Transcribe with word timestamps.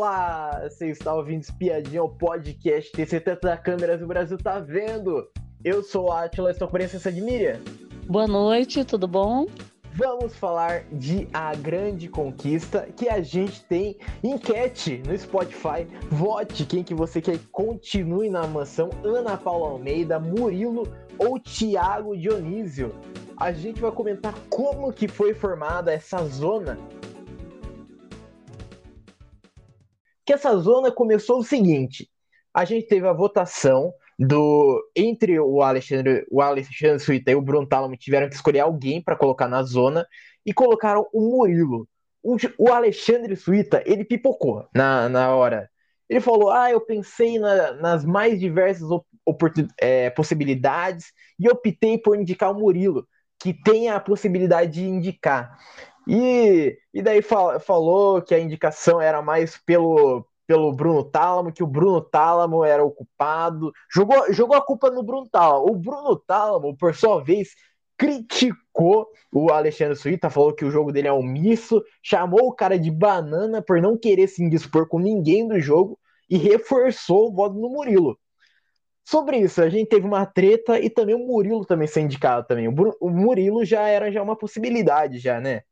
Olá, 0.00 0.62
você 0.62 0.86
está 0.86 1.12
ouvindo 1.12 1.42
Espiadinha, 1.42 2.02
o 2.02 2.08
podcast 2.08 2.90
TC 2.90 3.20
da 3.42 3.54
Câmeras 3.54 4.00
do 4.00 4.06
Brasil 4.06 4.38
tá 4.38 4.58
vendo. 4.58 5.28
Eu 5.62 5.82
sou 5.82 6.06
o 6.06 6.10
Atila, 6.10 6.50
estou 6.50 6.66
com 6.66 6.74
a 6.74 6.78
presença 6.78 7.12
de 7.12 7.20
Miriam. 7.20 7.60
Boa 8.06 8.26
noite, 8.26 8.82
tudo 8.82 9.06
bom? 9.06 9.44
Vamos 9.92 10.34
falar 10.34 10.84
de 10.90 11.28
A 11.34 11.54
Grande 11.54 12.08
Conquista, 12.08 12.88
que 12.96 13.10
a 13.10 13.20
gente 13.20 13.62
tem 13.64 13.98
enquete 14.24 15.02
no 15.06 15.14
Spotify. 15.18 15.86
Vote 16.10 16.64
quem 16.64 16.82
que 16.82 16.94
você 16.94 17.20
quer 17.20 17.36
que 17.36 17.46
continue 17.48 18.30
na 18.30 18.46
mansão, 18.46 18.88
Ana 19.04 19.36
Paula 19.36 19.68
Almeida, 19.68 20.18
Murilo 20.18 20.90
ou 21.18 21.38
Thiago 21.38 22.16
Dionísio. 22.16 22.94
A 23.36 23.52
gente 23.52 23.82
vai 23.82 23.92
comentar 23.92 24.32
como 24.48 24.94
que 24.94 25.06
foi 25.06 25.34
formada 25.34 25.92
essa 25.92 26.24
zona 26.24 26.78
que 30.30 30.34
essa 30.34 30.56
zona 30.56 30.92
começou 30.92 31.40
o 31.40 31.44
seguinte: 31.44 32.08
a 32.54 32.64
gente 32.64 32.86
teve 32.86 33.06
a 33.08 33.12
votação 33.12 33.92
do 34.16 34.80
entre 34.94 35.40
o 35.40 35.60
Alexandre, 35.60 36.24
o 36.30 36.40
Alexandre 36.40 37.00
Suíta 37.00 37.32
e 37.32 37.34
o 37.34 37.42
Bruno 37.42 37.66
Talamo 37.66 37.96
tiveram 37.96 38.28
que 38.28 38.36
escolher 38.36 38.60
alguém 38.60 39.02
para 39.02 39.16
colocar 39.16 39.48
na 39.48 39.64
zona 39.64 40.06
e 40.46 40.54
colocaram 40.54 41.08
o 41.12 41.20
Murilo. 41.20 41.88
O, 42.22 42.36
o 42.58 42.72
Alexandre 42.72 43.34
Suíta, 43.34 43.82
ele 43.84 44.04
pipocou 44.04 44.68
na, 44.72 45.08
na 45.08 45.34
hora. 45.34 45.68
Ele 46.08 46.20
falou: 46.20 46.52
Ah, 46.52 46.70
eu 46.70 46.80
pensei 46.80 47.36
na, 47.40 47.72
nas 47.72 48.04
mais 48.04 48.38
diversas 48.38 48.88
é, 49.80 50.10
possibilidades 50.10 51.06
e 51.40 51.48
optei 51.48 51.98
por 51.98 52.16
indicar 52.16 52.52
o 52.52 52.60
Murilo, 52.60 53.04
que 53.40 53.52
tem 53.52 53.88
a 53.88 53.98
possibilidade 53.98 54.74
de 54.74 54.84
indicar. 54.84 55.58
E, 56.12 56.76
e 56.92 57.02
daí 57.02 57.22
fal, 57.22 57.60
falou 57.60 58.20
que 58.20 58.34
a 58.34 58.38
indicação 58.40 59.00
era 59.00 59.22
mais 59.22 59.56
pelo, 59.58 60.26
pelo 60.44 60.72
Bruno 60.72 61.04
Tálamo, 61.04 61.52
que 61.52 61.62
o 61.62 61.68
Bruno 61.68 62.00
Tálamo 62.00 62.64
era 62.64 62.84
o 62.84 62.90
culpado. 62.90 63.70
Jogou, 63.88 64.32
jogou 64.32 64.56
a 64.56 64.60
culpa 64.60 64.90
no 64.90 65.04
Bruno 65.04 65.28
Tálamo. 65.30 65.70
O 65.70 65.76
Bruno 65.76 66.16
Tálamo, 66.16 66.76
por 66.76 66.96
sua 66.96 67.22
vez, 67.22 67.50
criticou 67.96 69.06
o 69.32 69.52
Alexandre 69.52 69.94
Suíta, 69.94 70.28
falou 70.28 70.52
que 70.52 70.64
o 70.64 70.70
jogo 70.72 70.90
dele 70.90 71.06
é 71.06 71.12
omisso, 71.12 71.80
chamou 72.02 72.48
o 72.48 72.54
cara 72.54 72.76
de 72.76 72.90
banana 72.90 73.62
por 73.62 73.80
não 73.80 73.96
querer 73.96 74.26
se 74.26 74.42
indispor 74.42 74.88
com 74.88 74.98
ninguém 74.98 75.46
do 75.46 75.60
jogo 75.60 75.96
e 76.28 76.36
reforçou 76.36 77.28
o 77.28 77.32
voto 77.32 77.54
no 77.54 77.68
Murilo. 77.68 78.18
Sobre 79.04 79.38
isso, 79.38 79.62
a 79.62 79.68
gente 79.68 79.88
teve 79.88 80.06
uma 80.08 80.26
treta 80.26 80.80
e 80.80 80.90
também 80.90 81.14
o 81.14 81.24
Murilo 81.24 81.64
também 81.64 81.86
ser 81.86 82.00
indicado 82.00 82.48
também. 82.48 82.66
O, 82.66 82.74
o 83.00 83.10
Murilo 83.10 83.64
já 83.64 83.86
era 83.86 84.10
já 84.10 84.20
uma 84.20 84.36
possibilidade 84.36 85.20
já, 85.20 85.40
né? 85.40 85.62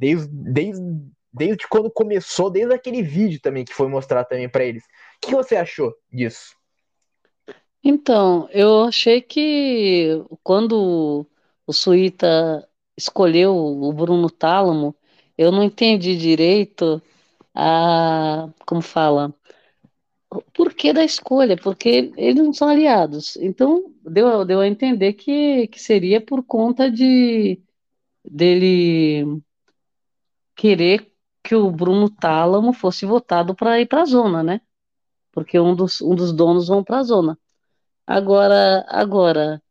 Desde, 0.00 0.28
desde, 0.32 0.82
desde 1.30 1.68
quando 1.68 1.90
começou, 1.90 2.48
desde 2.48 2.72
aquele 2.72 3.02
vídeo 3.02 3.38
também 3.38 3.66
que 3.66 3.74
foi 3.74 3.86
mostrar 3.86 4.24
também 4.24 4.48
para 4.48 4.64
eles. 4.64 4.82
O 4.82 5.26
que 5.26 5.34
você 5.34 5.56
achou 5.56 5.92
disso? 6.10 6.56
Então, 7.84 8.48
eu 8.50 8.84
achei 8.84 9.20
que 9.20 10.24
quando 10.42 11.26
o 11.66 11.72
Suíta 11.72 12.66
escolheu 12.96 13.54
o 13.54 13.92
Bruno 13.92 14.30
Tálamo, 14.30 14.96
eu 15.36 15.52
não 15.52 15.62
entendi 15.62 16.16
direito 16.16 17.02
a, 17.54 18.48
como 18.66 18.80
fala, 18.80 19.34
o 20.30 20.40
porquê 20.52 20.94
da 20.94 21.04
escolha, 21.04 21.56
porque 21.58 22.10
eles 22.16 22.42
não 22.42 22.54
são 22.54 22.68
aliados. 22.68 23.36
Então, 23.36 23.92
deu, 24.02 24.46
deu 24.46 24.60
a 24.60 24.66
entender 24.68 25.12
que, 25.14 25.66
que 25.68 25.78
seria 25.78 26.22
por 26.22 26.42
conta 26.42 26.90
de 26.90 27.60
dele 28.24 29.42
querer 30.60 31.10
que 31.42 31.54
o 31.54 31.70
Bruno 31.70 32.10
Tálamo 32.10 32.74
fosse 32.74 33.06
votado 33.06 33.54
para 33.54 33.80
ir 33.80 33.86
para 33.86 34.02
a 34.02 34.04
zona, 34.04 34.42
né? 34.42 34.60
Porque 35.32 35.58
um 35.58 35.74
dos, 35.74 36.02
um 36.02 36.14
dos 36.14 36.32
donos 36.34 36.68
vão 36.68 36.84
para 36.84 36.98
a 36.98 37.02
zona. 37.02 37.38
Agora, 38.06 38.84
agora, 38.88 39.62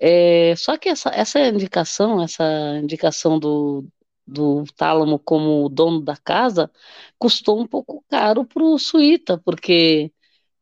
é, 0.00 0.54
só 0.56 0.78
que 0.78 0.88
essa, 0.88 1.10
essa 1.10 1.40
indicação, 1.40 2.22
essa 2.22 2.44
indicação 2.82 3.38
do, 3.38 3.86
do 4.26 4.64
Tálamo 4.76 5.18
como 5.18 5.68
dono 5.68 6.00
da 6.00 6.16
casa, 6.16 6.70
custou 7.18 7.60
um 7.60 7.66
pouco 7.66 8.04
caro 8.08 8.46
para 8.46 8.62
o 8.64 8.78
Suíta, 8.78 9.38
porque 9.38 10.12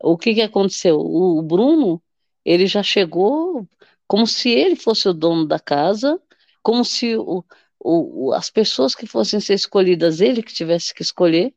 o 0.03 0.19
que, 0.19 0.35
que 0.35 0.43
aconteceu? 0.43 0.99
O, 0.99 1.39
o 1.39 1.43
Bruno, 1.43 2.03
ele 2.45 2.67
já 2.67 2.83
chegou 2.83 3.69
como 4.09 4.27
se 4.27 4.51
ele 4.51 4.77
fosse 4.77 5.09
o 5.09 5.15
dono 5.15 5.47
da 5.47 5.61
casa, 5.61 6.21
como 6.63 6.85
se 6.85 7.17
o, 7.17 7.45
o, 7.81 8.33
as 8.35 8.51
pessoas 8.51 8.95
que 8.95 9.07
fossem 9.07 9.41
ser 9.41 9.55
escolhidas, 9.55 10.21
ele 10.21 10.43
que 10.43 10.53
tivesse 10.53 10.95
que 10.95 11.03
escolher, 11.03 11.55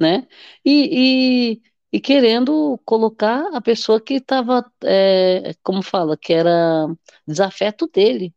né? 0.00 0.26
E, 0.64 1.52
e, 1.52 1.62
e 1.92 2.00
querendo 2.00 2.78
colocar 2.84 3.48
a 3.54 3.60
pessoa 3.60 4.00
que 4.00 4.14
estava, 4.14 4.64
é, 4.84 5.54
como 5.62 5.82
fala, 5.82 6.16
que 6.16 6.32
era 6.32 6.86
desafeto 7.26 7.88
dele. 7.88 8.34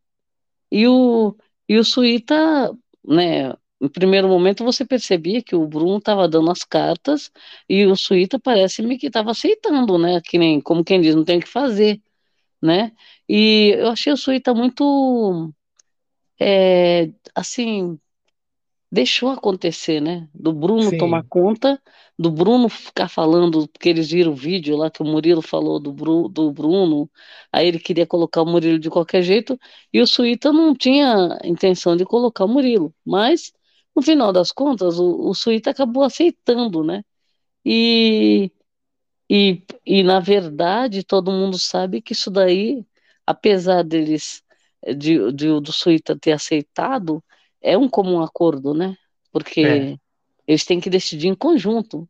E 0.70 0.86
o, 0.88 1.36
e 1.68 1.78
o 1.78 1.84
Suíta, 1.84 2.72
né? 3.04 3.54
Em 3.82 3.88
primeiro 3.88 4.28
momento 4.28 4.64
você 4.64 4.84
percebia 4.84 5.42
que 5.42 5.56
o 5.56 5.66
Bruno 5.66 5.98
estava 5.98 6.28
dando 6.28 6.50
as 6.50 6.64
cartas 6.64 7.30
e 7.68 7.86
o 7.86 7.96
Suíta 7.96 8.38
parece-me 8.38 8.98
que 8.98 9.06
estava 9.06 9.30
aceitando, 9.30 9.98
né? 9.98 10.20
Que 10.22 10.38
nem, 10.38 10.60
como 10.60 10.84
quem 10.84 11.00
diz, 11.00 11.14
não 11.14 11.24
tem 11.24 11.38
o 11.38 11.40
que 11.42 11.48
fazer, 11.48 12.00
né? 12.62 12.92
E 13.28 13.74
eu 13.78 13.88
achei 13.88 14.12
o 14.12 14.16
Suíta 14.16 14.54
muito 14.54 15.52
é, 16.40 17.10
assim, 17.34 17.98
deixou 18.90 19.30
acontecer, 19.30 20.00
né? 20.00 20.28
Do 20.34 20.52
Bruno 20.52 20.90
Sim. 20.90 20.98
tomar 20.98 21.22
conta, 21.28 21.80
do 22.18 22.30
Bruno 22.30 22.68
ficar 22.68 23.08
falando, 23.08 23.68
porque 23.68 23.88
eles 23.88 24.10
viram 24.10 24.32
o 24.32 24.34
vídeo 24.36 24.76
lá 24.76 24.90
que 24.90 25.02
o 25.02 25.06
Murilo 25.06 25.42
falou 25.42 25.78
do, 25.78 25.92
Bru, 25.92 26.28
do 26.28 26.50
Bruno, 26.52 27.08
aí 27.52 27.68
ele 27.68 27.78
queria 27.78 28.06
colocar 28.06 28.42
o 28.42 28.46
Murilo 28.46 28.78
de 28.78 28.90
qualquer 28.90 29.22
jeito, 29.22 29.58
e 29.92 30.00
o 30.00 30.06
Suíta 30.06 30.52
não 30.52 30.74
tinha 30.74 31.38
intenção 31.44 31.96
de 31.96 32.04
colocar 32.04 32.44
o 32.44 32.48
Murilo, 32.48 32.94
mas 33.04 33.52
no 33.94 34.02
final 34.02 34.32
das 34.32 34.50
contas 34.52 34.98
o, 34.98 35.28
o 35.28 35.34
Suíta 35.34 35.70
acabou 35.70 36.02
aceitando, 36.02 36.82
né? 36.82 37.04
E, 37.64 38.50
e, 39.30 39.62
e 39.86 40.02
na 40.02 40.20
verdade 40.20 41.04
todo 41.04 41.32
mundo 41.32 41.58
sabe 41.58 42.02
que 42.02 42.12
isso 42.12 42.30
daí, 42.30 42.84
apesar 43.26 43.82
deles 43.84 44.42
de, 44.86 45.32
de, 45.32 45.60
do 45.60 45.72
Suíta 45.72 46.18
ter 46.18 46.32
aceitado 46.32 47.22
é 47.60 47.76
um 47.76 47.88
comum 47.88 48.20
acordo, 48.20 48.72
né? 48.74 48.96
Porque 49.30 49.60
é. 49.60 49.96
eles 50.46 50.64
têm 50.64 50.80
que 50.80 50.90
decidir 50.90 51.28
em 51.28 51.34
conjunto. 51.34 52.08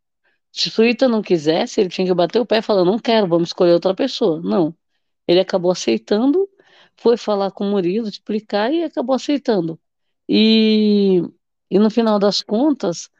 Se 0.52 0.68
o 0.68 0.70
Suíta 0.70 1.08
não 1.08 1.22
quisesse, 1.22 1.80
ele 1.80 1.90
tinha 1.90 2.06
que 2.06 2.14
bater 2.14 2.40
o 2.40 2.46
pé 2.46 2.58
e 2.58 2.62
falar: 2.62 2.84
não 2.84 2.98
quero, 2.98 3.26
vamos 3.26 3.50
escolher 3.50 3.72
outra 3.72 3.94
pessoa. 3.94 4.40
Não. 4.40 4.74
Ele 5.26 5.40
acabou 5.40 5.70
aceitando, 5.70 6.48
foi 6.96 7.16
falar 7.16 7.50
com 7.50 7.66
o 7.66 7.70
Murilo, 7.70 8.08
explicar 8.08 8.72
e 8.72 8.82
acabou 8.82 9.14
aceitando. 9.14 9.78
E, 10.28 11.22
e 11.70 11.78
no 11.78 11.90
final 11.90 12.18
das 12.18 12.42
contas, 12.42 13.10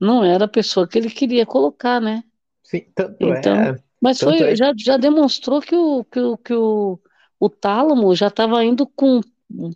não 0.00 0.24
era 0.24 0.46
a 0.46 0.48
pessoa 0.48 0.88
que 0.88 0.98
ele 0.98 1.10
queria 1.10 1.44
colocar, 1.44 2.00
né? 2.00 2.24
Sim, 2.62 2.86
tanto 2.94 3.16
então, 3.20 3.54
é. 3.54 3.76
Mas 4.00 4.18
foi, 4.18 4.40
é. 4.40 4.56
já, 4.56 4.72
já 4.76 4.96
demonstrou 4.96 5.60
que 5.60 5.74
o, 5.74 6.04
que 6.04 6.20
o, 6.20 6.36
que 6.38 6.54
o 6.54 6.98
o 7.40 7.48
tálamo 7.48 8.14
já 8.14 8.26
estava 8.28 8.62
indo 8.62 8.86
com 8.86 9.20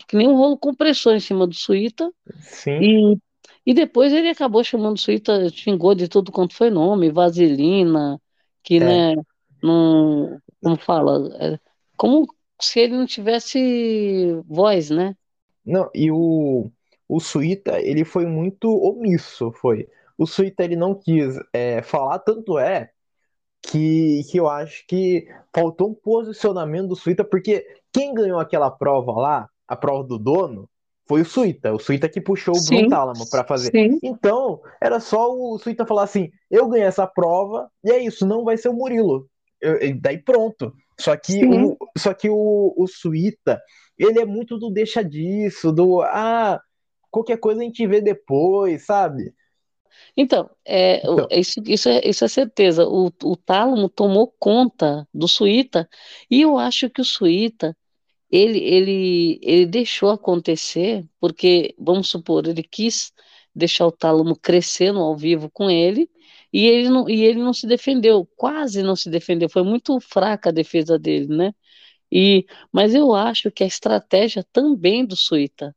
que 0.06 0.16
nem 0.16 0.28
um 0.28 0.36
rolo 0.36 0.56
compressor 0.56 1.14
em 1.14 1.20
cima 1.20 1.46
do 1.46 1.54
Suíta. 1.54 2.12
Sim. 2.42 2.78
E, 2.80 3.18
e 3.66 3.74
depois 3.74 4.12
ele 4.12 4.28
acabou 4.28 4.62
chamando 4.62 4.96
o 4.96 5.00
Suíta, 5.00 5.48
xingou 5.48 5.94
de 5.94 6.06
tudo 6.06 6.30
quanto 6.30 6.54
foi 6.54 6.70
nome, 6.70 7.10
vaselina, 7.10 8.20
que, 8.62 8.76
é. 8.76 8.80
né, 8.80 9.22
não, 9.62 10.40
como 10.62 10.76
fala, 10.76 11.36
é, 11.40 11.58
como 11.96 12.26
se 12.60 12.80
ele 12.80 12.96
não 12.96 13.06
tivesse 13.06 14.40
voz, 14.46 14.90
né? 14.90 15.16
Não, 15.64 15.90
e 15.94 16.10
o, 16.10 16.70
o 17.08 17.18
Suíta, 17.18 17.80
ele 17.80 18.04
foi 18.04 18.26
muito 18.26 18.68
omisso, 18.68 19.50
foi. 19.52 19.88
O 20.16 20.26
Suíta, 20.26 20.62
ele 20.62 20.76
não 20.76 20.94
quis 20.94 21.34
é, 21.52 21.82
falar, 21.82 22.20
tanto 22.20 22.58
é 22.58 22.90
que, 23.66 24.22
que 24.30 24.38
eu 24.38 24.48
acho 24.48 24.84
que 24.86 25.26
faltou 25.54 25.90
um 25.90 25.94
posicionamento 25.94 26.88
do 26.88 26.96
Suíta, 26.96 27.24
porque 27.24 27.66
quem 27.92 28.14
ganhou 28.14 28.38
aquela 28.38 28.70
prova 28.70 29.12
lá, 29.12 29.48
a 29.66 29.76
prova 29.76 30.04
do 30.04 30.18
dono, 30.18 30.68
foi 31.06 31.22
o 31.22 31.24
Suíta. 31.24 31.72
O 31.72 31.78
Suíta 31.78 32.08
que 32.08 32.20
puxou 32.20 32.54
o 32.56 32.64
Bruno 32.64 32.88
Tálamo 32.88 33.28
para 33.28 33.44
fazer. 33.44 33.70
Sim. 33.70 33.98
Então, 34.02 34.60
era 34.80 35.00
só 35.00 35.32
o 35.32 35.58
Suíta 35.58 35.86
falar 35.86 36.04
assim: 36.04 36.30
eu 36.50 36.68
ganhei 36.68 36.86
essa 36.86 37.06
prova, 37.06 37.70
e 37.82 37.90
é 37.90 37.98
isso, 37.98 38.26
não 38.26 38.44
vai 38.44 38.56
ser 38.56 38.68
o 38.68 38.74
Murilo. 38.74 39.28
Eu, 39.60 39.78
daí 40.00 40.18
pronto. 40.18 40.72
Só 40.98 41.16
que, 41.16 41.44
o, 41.44 41.76
só 41.98 42.14
que 42.14 42.28
o, 42.30 42.74
o 42.76 42.86
Suíta, 42.86 43.60
ele 43.98 44.20
é 44.20 44.24
muito 44.24 44.58
do 44.58 44.70
deixa 44.70 45.02
disso, 45.02 45.72
do 45.72 46.02
ah, 46.02 46.60
qualquer 47.10 47.38
coisa 47.38 47.60
a 47.60 47.64
gente 47.64 47.86
vê 47.86 48.00
depois, 48.00 48.84
sabe? 48.86 49.32
Então, 50.16 50.48
é, 50.64 50.98
então. 50.98 51.26
Isso, 51.30 51.60
isso, 51.66 51.88
é, 51.88 52.00
isso 52.08 52.24
é 52.24 52.28
certeza. 52.28 52.86
O, 52.86 53.10
o 53.24 53.36
Tálamo 53.36 53.88
tomou 53.88 54.32
conta 54.38 55.08
do 55.12 55.26
Suíta, 55.26 55.88
e 56.30 56.42
eu 56.42 56.56
acho 56.58 56.88
que 56.90 57.00
o 57.00 57.04
Suíta 57.04 57.76
ele, 58.30 58.58
ele, 58.58 59.40
ele 59.42 59.66
deixou 59.66 60.10
acontecer, 60.10 61.06
porque, 61.20 61.74
vamos 61.78 62.08
supor, 62.08 62.46
ele 62.46 62.62
quis 62.62 63.12
deixar 63.54 63.86
o 63.86 63.92
Tálamo 63.92 64.36
crescendo 64.36 65.00
ao 65.00 65.16
vivo 65.16 65.50
com 65.50 65.70
ele, 65.70 66.10
e 66.52 66.66
ele 66.66 66.88
não, 66.88 67.08
e 67.08 67.22
ele 67.24 67.40
não 67.40 67.52
se 67.52 67.66
defendeu, 67.66 68.28
quase 68.36 68.82
não 68.82 68.96
se 68.96 69.10
defendeu, 69.10 69.48
foi 69.48 69.62
muito 69.64 69.98
fraca 70.00 70.50
a 70.50 70.52
defesa 70.52 70.98
dele, 70.98 71.26
né? 71.28 71.54
E, 72.12 72.46
mas 72.72 72.94
eu 72.94 73.14
acho 73.14 73.50
que 73.50 73.64
a 73.64 73.66
estratégia 73.66 74.44
também 74.52 75.04
do 75.06 75.16
Suíta 75.16 75.74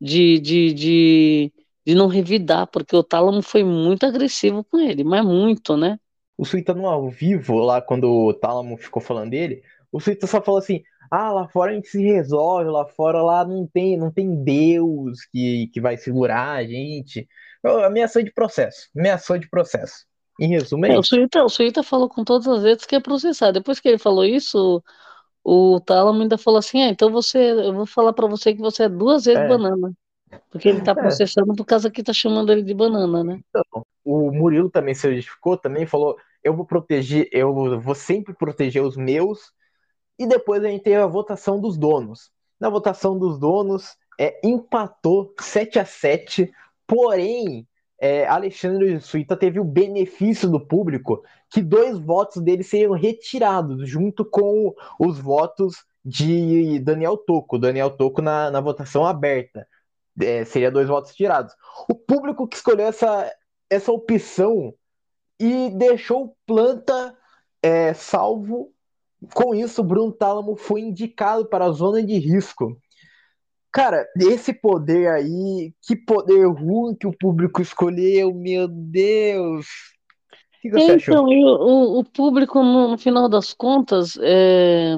de, 0.00 0.38
de, 0.40 0.72
de, 0.74 1.52
de 1.88 1.94
não 1.94 2.06
revidar, 2.06 2.66
porque 2.66 2.94
o 2.94 3.02
Tálamo 3.02 3.40
foi 3.40 3.64
muito 3.64 4.04
agressivo 4.04 4.62
com 4.62 4.78
ele, 4.78 5.02
mas 5.02 5.24
muito, 5.24 5.74
né? 5.74 5.98
O 6.36 6.44
Suíta 6.44 6.74
no 6.74 6.86
ao 6.86 7.08
vivo, 7.08 7.58
lá 7.60 7.80
quando 7.80 8.12
o 8.12 8.34
Tálamo 8.34 8.76
ficou 8.76 9.00
falando 9.00 9.30
dele, 9.30 9.62
o 9.90 9.98
Suíta 9.98 10.26
só 10.26 10.42
falou 10.42 10.58
assim: 10.58 10.82
ah, 11.10 11.32
lá 11.32 11.48
fora 11.48 11.72
a 11.72 11.74
gente 11.74 11.88
se 11.88 12.02
resolve, 12.02 12.68
lá 12.68 12.84
fora 12.84 13.22
lá 13.22 13.42
não 13.42 13.66
tem, 13.66 13.96
não 13.96 14.12
tem 14.12 14.44
Deus 14.44 15.24
que, 15.32 15.70
que 15.72 15.80
vai 15.80 15.96
segurar 15.96 16.56
a 16.56 16.62
gente. 16.62 17.26
Ameaçou 17.64 18.22
de 18.22 18.34
processo, 18.34 18.90
ameaçou 18.94 19.38
de 19.38 19.48
processo. 19.48 20.04
Em 20.38 20.48
resumo, 20.48 20.84
é, 20.84 20.92
é 20.92 20.98
o 20.98 21.02
Suíta, 21.02 21.42
o 21.42 21.48
Suíta 21.48 21.82
falou 21.82 22.10
com 22.10 22.22
todas 22.22 22.46
as 22.46 22.64
letras 22.64 22.86
que 22.86 22.96
ia 22.96 23.00
processar. 23.00 23.50
Depois 23.50 23.80
que 23.80 23.88
ele 23.88 23.98
falou 23.98 24.26
isso, 24.26 24.84
o 25.42 25.80
Tálamo 25.80 26.20
ainda 26.20 26.36
falou 26.36 26.58
assim: 26.58 26.82
ah, 26.82 26.90
então 26.90 27.10
você, 27.10 27.38
eu 27.38 27.72
vou 27.72 27.86
falar 27.86 28.12
para 28.12 28.26
você 28.26 28.52
que 28.52 28.60
você 28.60 28.82
é 28.82 28.88
duas 28.90 29.24
vezes 29.24 29.40
é. 29.40 29.48
banana. 29.48 29.90
Porque 30.50 30.68
ele 30.68 30.80
tá 30.80 30.92
é. 30.92 30.94
processando 30.94 31.52
é. 31.52 31.56
por 31.56 31.64
causa 31.64 31.90
que 31.90 32.02
tá 32.02 32.12
chamando 32.12 32.52
ele 32.52 32.62
de 32.62 32.74
banana, 32.74 33.22
né? 33.24 33.40
Então, 33.48 33.84
o 34.04 34.30
Murilo 34.30 34.70
também 34.70 34.94
se 34.94 35.14
justificou, 35.14 35.56
também 35.56 35.86
falou: 35.86 36.16
eu 36.42 36.54
vou 36.54 36.64
proteger, 36.64 37.28
eu 37.32 37.80
vou 37.80 37.94
sempre 37.94 38.34
proteger 38.34 38.82
os 38.82 38.96
meus. 38.96 39.52
E 40.18 40.26
depois 40.26 40.64
a 40.64 40.68
gente 40.68 40.82
teve 40.82 40.96
a 40.96 41.06
votação 41.06 41.60
dos 41.60 41.76
donos. 41.76 42.30
Na 42.58 42.68
votação 42.68 43.16
dos 43.16 43.38
donos, 43.38 43.96
é, 44.18 44.40
empatou 44.42 45.32
7 45.38 45.78
a 45.78 45.84
7 45.84 46.50
porém 46.86 47.68
é, 48.00 48.26
Alexandre 48.26 49.00
Suíta 49.00 49.36
teve 49.36 49.58
o 49.58 49.64
benefício 49.64 50.48
do 50.48 50.60
público 50.60 51.22
que 51.50 51.60
dois 51.60 51.98
votos 51.98 52.42
dele 52.42 52.62
seriam 52.62 52.92
retirados, 52.92 53.88
junto 53.88 54.24
com 54.24 54.72
os 55.00 55.18
votos 55.18 55.84
de 56.04 56.78
Daniel 56.80 57.16
Toco. 57.16 57.58
Daniel 57.58 57.90
Toco 57.90 58.22
na, 58.22 58.50
na 58.50 58.60
votação 58.60 59.04
aberta. 59.04 59.66
É, 60.20 60.44
seria 60.44 60.70
dois 60.70 60.88
votos 60.88 61.14
tirados. 61.14 61.54
O 61.88 61.94
público 61.94 62.46
que 62.46 62.56
escolheu 62.56 62.86
essa, 62.86 63.30
essa 63.70 63.92
opção 63.92 64.74
e 65.38 65.70
deixou 65.70 66.36
Planta 66.46 67.16
é, 67.62 67.94
salvo. 67.94 68.72
Com 69.34 69.54
isso, 69.54 69.82
Bruno 69.82 70.12
Tálamo 70.12 70.56
foi 70.56 70.80
indicado 70.80 71.46
para 71.46 71.66
a 71.66 71.72
zona 71.72 72.02
de 72.02 72.18
risco. 72.18 72.76
Cara, 73.72 74.06
esse 74.16 74.52
poder 74.52 75.08
aí, 75.10 75.72
que 75.82 75.94
poder 75.94 76.46
ruim 76.46 76.94
que 76.94 77.06
o 77.06 77.16
público 77.16 77.60
escolheu, 77.60 78.32
meu 78.34 78.66
Deus. 78.66 79.66
O 80.58 80.60
que 80.60 80.70
você 80.70 80.96
então, 80.96 81.26
achou? 81.26 81.26
o, 81.26 81.98
o 82.00 82.04
público, 82.04 82.62
no, 82.62 82.88
no, 82.88 82.98
final 82.98 83.28
das 83.28 83.52
contas, 83.52 84.18
é, 84.20 84.96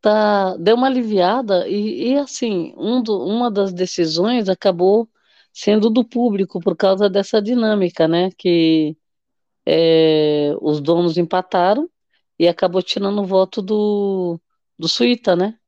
tá, 0.00 0.56
deu 0.56 0.76
uma 0.76 0.86
aliviada 0.86 1.68
e, 1.68 2.12
e 2.12 2.18
assim, 2.18 2.74
um 2.76 3.02
do, 3.02 3.24
uma 3.24 3.50
das 3.50 3.72
decisões 3.72 4.48
acabou 4.48 5.08
sendo 5.52 5.90
do 5.90 6.04
público 6.04 6.60
por 6.60 6.76
causa 6.76 7.08
dessa 7.10 7.40
dinâmica, 7.42 8.08
né? 8.08 8.30
Que 8.38 8.96
é, 9.66 10.54
os 10.60 10.80
donos 10.80 11.18
empataram 11.18 11.90
e 12.38 12.48
acabou 12.48 12.82
tirando 12.82 13.20
o 13.22 13.26
voto 13.26 13.62
do, 13.62 14.40
do 14.78 14.88
Suíta, 14.88 15.36
né? 15.36 15.58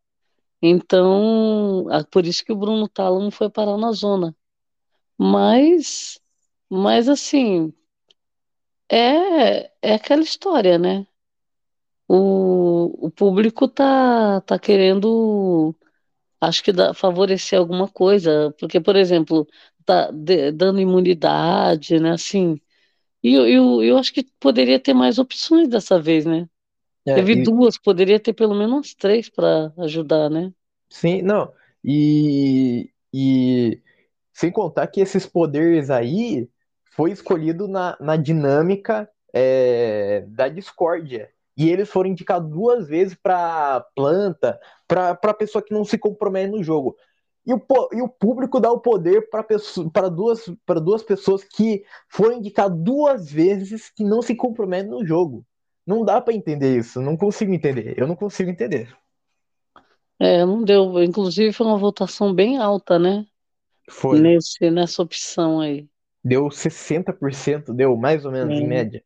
Então, 0.62 1.87
por 2.11 2.26
isso 2.26 2.44
que 2.44 2.52
o 2.52 2.56
Bruno 2.56 2.88
Tálamo 2.88 3.31
foi 3.31 3.50
parar 3.50 3.76
na 3.79 3.93
zona. 3.93 4.37
Mas, 5.19 6.20
mas 6.70 7.08
assim, 7.08 7.73
é, 8.90 9.70
é 9.82 9.94
aquela 9.94 10.23
história, 10.23 10.79
né? 10.79 11.06
O, 12.08 13.06
o 13.06 13.10
público 13.10 13.69
tá, 13.69 14.40
tá 14.43 14.58
querendo, 14.58 15.75
acho 16.40 16.62
que 16.64 16.72
dá, 16.72 16.94
favorecer 16.94 17.58
alguma 17.58 17.88
coisa, 17.88 18.54
porque, 18.58 18.81
por 18.81 18.96
exemplo, 18.96 19.46
tá 19.87 20.10
de, 20.12 20.52
dando 20.52 20.81
imunidade, 20.81 22.00
né? 22.00 22.12
Assim, 22.12 22.60
e 23.22 23.34
eu, 23.34 23.46
eu, 23.49 23.84
eu 23.84 23.99
acho 23.99 24.12
que 24.14 24.25
poderia 24.40 24.81
ter 24.81 24.94
mais 24.94 25.19
opções 25.19 25.69
dessa 25.69 26.00
vez, 26.00 26.26
né? 26.26 26.49
É, 27.06 27.14
Teve 27.14 27.37
e... 27.37 27.43
duas, 27.43 27.78
poderia 27.78 28.20
ter 28.20 28.34
pelo 28.34 28.55
menos 28.55 28.94
três 28.94 29.31
para 29.31 29.72
ajudar, 29.78 30.31
né? 30.31 30.52
Sim, 30.90 31.22
não. 31.22 31.52
E, 31.84 32.93
e 33.12 33.82
sem 34.32 34.50
contar 34.52 34.87
que 34.88 35.00
esses 35.00 35.26
poderes 35.26 35.90
aí 35.90 36.50
foi 36.96 37.12
escolhido 37.12 37.69
na, 37.69 37.96
na 38.00 38.16
dinâmica 38.16 39.10
é, 39.32 40.22
da 40.28 40.48
discórdia. 40.48 41.32
E 41.56 41.69
eles 41.70 41.88
foram 41.88 42.10
indicados 42.10 42.50
duas 42.50 42.88
vezes 42.88 43.14
para 43.14 43.84
planta, 43.94 44.58
para 44.88 45.34
pessoa 45.34 45.62
que 45.62 45.75
não 45.75 45.84
se 45.84 45.99
compromete 45.99 46.50
no 46.50 46.62
jogo. 46.62 46.96
E 47.44 47.52
o, 47.52 47.60
e 47.93 48.00
o 48.00 48.08
público 48.08 48.60
dá 48.60 48.70
o 48.70 48.81
poder 48.81 49.28
para 49.28 50.08
duas, 50.08 50.44
duas 50.82 51.02
pessoas 51.02 51.43
que 51.43 51.84
foram 52.08 52.37
indicadas 52.37 52.78
duas 52.78 53.31
vezes 53.31 53.90
que 53.90 54.04
não 54.04 54.22
se 54.22 54.34
comprometem 54.34 54.90
no 54.90 55.04
jogo. 55.04 55.44
Não 55.84 56.04
dá 56.04 56.20
para 56.20 56.34
entender 56.34 56.78
isso. 56.78 57.00
Não 57.00 57.16
consigo 57.16 57.52
entender. 57.52 57.98
Eu 57.98 58.06
não 58.06 58.14
consigo 58.14 58.48
entender. 58.48 58.96
É, 60.20 60.46
não 60.46 60.62
deu. 60.62 61.02
Inclusive 61.02 61.52
foi 61.52 61.66
uma 61.66 61.78
votação 61.78 62.32
bem 62.32 62.58
alta, 62.58 62.96
né? 62.96 63.26
Foi. 63.90 64.20
Nesse, 64.20 64.70
nessa 64.70 65.02
opção 65.02 65.60
aí. 65.60 65.88
Deu 66.25 66.44
60%, 66.44 67.75
deu 67.75 67.96
mais 67.96 68.25
ou 68.25 68.31
menos 68.31 68.55
é. 68.55 68.62
em 68.62 68.69
média. 68.69 69.05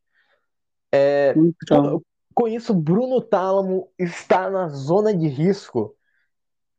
É, 0.91 1.33
então. 1.35 2.01
Com 2.37 2.47
isso, 2.47 2.71
Bruno 2.71 3.19
Tálamo 3.19 3.89
está 3.97 4.47
na 4.47 4.69
zona 4.69 5.11
de 5.11 5.27
risco 5.27 5.97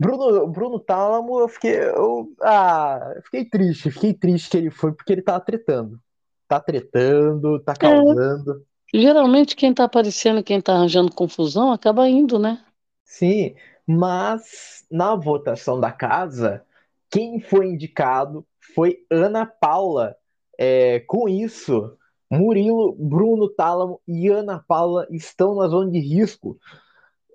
Bruno, 0.00 0.46
Bruno 0.46 0.78
Tálamo, 0.78 1.40
eu 1.40 1.48
fiquei. 1.48 1.76
Eu, 1.76 2.32
ah, 2.40 3.14
eu 3.16 3.22
fiquei 3.22 3.44
triste, 3.44 3.90
fiquei 3.90 4.14
triste 4.14 4.50
que 4.50 4.56
ele 4.56 4.70
foi, 4.70 4.92
porque 4.92 5.12
ele 5.12 5.22
tá 5.22 5.40
tretando. 5.40 5.98
Tá 6.46 6.60
tretando, 6.60 7.58
tá 7.60 7.72
é. 7.72 7.76
causando. 7.76 8.64
É, 8.94 8.98
geralmente 8.98 9.56
quem 9.56 9.74
tá 9.74 9.84
aparecendo, 9.84 10.44
quem 10.44 10.60
tá 10.60 10.74
arranjando 10.74 11.12
confusão, 11.12 11.72
acaba 11.72 12.08
indo, 12.08 12.38
né? 12.38 12.64
Sim, 13.04 13.56
mas 13.84 14.86
na 14.88 15.16
votação 15.16 15.80
da 15.80 15.90
casa, 15.90 16.64
quem 17.10 17.40
foi 17.40 17.66
indicado 17.66 18.46
foi 18.76 18.98
Ana 19.10 19.44
Paula. 19.44 20.14
É, 20.56 21.00
com 21.00 21.28
isso, 21.28 21.97
Murilo, 22.30 22.94
Bruno 22.98 23.48
Tálamo 23.48 24.00
e 24.06 24.28
Ana 24.28 24.62
Paula 24.66 25.06
estão 25.10 25.54
na 25.54 25.68
zona 25.68 25.90
de 25.90 25.98
risco 25.98 26.58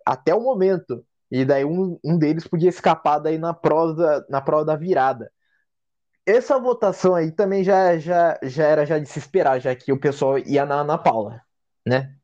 até 0.06 0.34
o 0.36 0.42
momento. 0.42 1.04
E 1.32 1.44
daí 1.44 1.66
um, 1.66 1.98
um 2.04 2.18
deles 2.18 2.48
podia 2.48 2.70
escapar 2.70 3.20
daí 3.20 3.38
na 3.38 3.54
prova, 3.54 4.26
na 4.30 4.40
prova 4.40 4.66
da 4.66 4.76
virada. 4.76 5.32
Essa 6.26 6.60
votação 6.60 7.16
aí 7.16 7.32
também 7.32 7.64
já, 7.64 7.98
já, 7.98 8.40
já 8.44 8.66
era 8.66 8.86
já 8.86 9.00
de 9.00 9.10
se 9.10 9.20
esperar, 9.20 9.60
já 9.60 9.76
que 9.76 9.92
o 9.92 10.00
pessoal 10.00 10.38
ia 10.38 10.66
na 10.66 10.82
Ana 10.82 10.98
Paula, 10.98 11.42
né? 11.86 12.16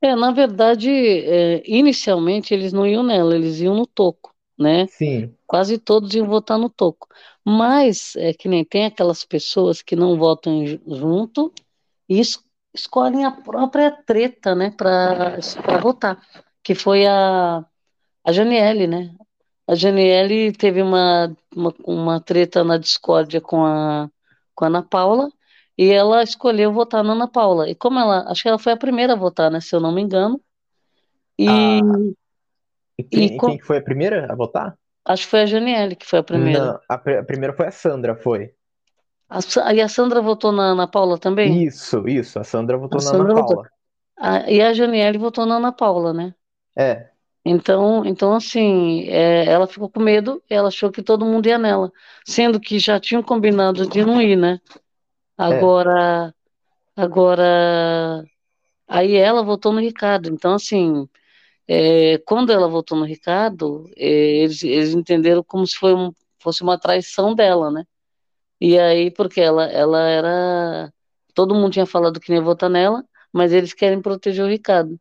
É, 0.00 0.14
na 0.14 0.30
verdade, 0.30 0.90
é, 0.90 1.62
inicialmente 1.66 2.54
eles 2.54 2.72
não 2.72 2.86
iam 2.86 3.02
nela, 3.02 3.34
eles 3.34 3.58
iam 3.60 3.74
no 3.74 3.86
Toco, 3.86 4.32
né? 4.58 4.86
Sim. 4.86 5.34
Quase 5.46 5.78
todos 5.78 6.14
iam 6.14 6.26
votar 6.26 6.58
no 6.58 6.70
Toco. 6.70 7.08
Mas 7.44 8.14
é 8.16 8.32
que 8.32 8.48
nem 8.48 8.64
tem 8.64 8.86
aquelas 8.86 9.24
pessoas 9.24 9.82
que 9.82 9.96
não 9.96 10.16
votam 10.16 10.64
junto 10.86 11.52
e 12.08 12.20
es 12.20 12.38
escolhem 12.74 13.24
a 13.24 13.30
própria 13.30 13.90
treta, 13.90 14.54
né, 14.54 14.70
para 14.70 15.38
votar. 15.80 16.20
Que 16.62 16.74
foi 16.74 17.06
a 17.06 17.64
a 18.26 18.32
Janiele, 18.32 18.88
né? 18.88 19.14
A 19.68 19.74
Janiele 19.76 20.52
teve 20.52 20.82
uma, 20.82 21.34
uma, 21.54 21.74
uma 21.84 22.20
treta 22.20 22.64
na 22.64 22.76
discórdia 22.76 23.40
com 23.40 23.64
a, 23.64 24.10
com 24.52 24.64
a 24.64 24.68
Ana 24.68 24.82
Paula 24.82 25.30
e 25.78 25.92
ela 25.92 26.24
escolheu 26.24 26.72
votar 26.72 27.04
na 27.04 27.12
Ana 27.12 27.28
Paula. 27.28 27.68
E 27.70 27.74
como 27.74 28.00
ela, 28.00 28.28
acho 28.28 28.42
que 28.42 28.48
ela 28.48 28.58
foi 28.58 28.72
a 28.72 28.76
primeira 28.76 29.12
a 29.12 29.16
votar, 29.16 29.48
né? 29.48 29.60
Se 29.60 29.76
eu 29.76 29.80
não 29.80 29.92
me 29.92 30.02
engano. 30.02 30.40
E, 31.38 31.48
ah, 31.48 31.80
e 32.98 33.04
quem, 33.04 33.24
e 33.26 33.36
com, 33.36 33.46
quem 33.46 33.60
foi 33.60 33.78
a 33.78 33.82
primeira 33.82 34.26
a 34.30 34.34
votar? 34.34 34.76
Acho 35.04 35.22
que 35.22 35.30
foi 35.30 35.42
a 35.42 35.46
Janiele 35.46 35.94
que 35.94 36.06
foi 36.06 36.18
a 36.18 36.24
primeira. 36.24 36.64
Não, 36.64 36.80
a, 36.88 36.94
a 36.94 37.24
primeira 37.24 37.54
foi 37.54 37.66
a 37.66 37.70
Sandra, 37.70 38.16
foi. 38.16 38.52
A, 39.28 39.74
e 39.74 39.80
a 39.80 39.88
Sandra 39.88 40.20
votou 40.20 40.52
na 40.52 40.64
Ana 40.70 40.86
Paula 40.86 41.18
também? 41.18 41.64
Isso, 41.64 42.08
isso. 42.08 42.38
A 42.38 42.44
Sandra 42.44 42.76
votou 42.76 43.00
a 43.00 43.04
na 43.04 43.10
Sandra 43.10 43.32
Ana 43.32 43.44
Paula. 43.46 43.68
A, 44.18 44.50
e 44.50 44.62
a 44.62 44.72
Janiele 44.72 45.18
votou 45.18 45.44
na 45.44 45.56
Ana 45.56 45.72
Paula, 45.72 46.12
né? 46.12 46.34
É. 46.76 47.10
Então, 47.44 48.04
então 48.04 48.34
assim, 48.34 49.04
é, 49.08 49.44
ela 49.44 49.66
ficou 49.68 49.88
com 49.88 50.00
medo, 50.00 50.42
ela 50.50 50.68
achou 50.68 50.90
que 50.90 51.00
todo 51.00 51.24
mundo 51.24 51.46
ia 51.46 51.58
nela, 51.58 51.92
sendo 52.24 52.58
que 52.58 52.78
já 52.78 52.98
tinham 52.98 53.22
combinado 53.22 53.88
de 53.88 54.04
não 54.04 54.20
ir, 54.20 54.36
né? 54.36 54.60
Agora, 55.38 56.34
é. 56.96 57.00
agora, 57.00 58.24
aí 58.88 59.14
ela 59.14 59.44
votou 59.44 59.72
no 59.72 59.80
Ricardo. 59.80 60.28
Então, 60.28 60.54
assim, 60.54 61.08
é, 61.68 62.18
quando 62.26 62.50
ela 62.52 62.68
votou 62.68 62.98
no 62.98 63.04
Ricardo, 63.04 63.88
é, 63.96 64.06
eles, 64.08 64.62
eles 64.62 64.94
entenderam 64.94 65.42
como 65.42 65.66
se 65.66 65.76
um, 65.84 66.12
fosse 66.38 66.62
uma 66.62 66.78
traição 66.78 67.34
dela, 67.34 67.70
né? 67.70 67.84
E 68.60 68.78
aí, 68.78 69.10
porque 69.10 69.40
ela, 69.40 69.64
ela 69.66 70.00
era. 70.08 70.92
Todo 71.34 71.54
mundo 71.54 71.72
tinha 71.72 71.86
falado 71.86 72.20
que 72.20 72.32
ia 72.32 72.40
votar 72.40 72.70
nela, 72.70 73.04
mas 73.32 73.52
eles 73.52 73.74
querem 73.74 74.00
proteger 74.00 74.44
o 74.44 74.48
Ricardo. 74.48 74.98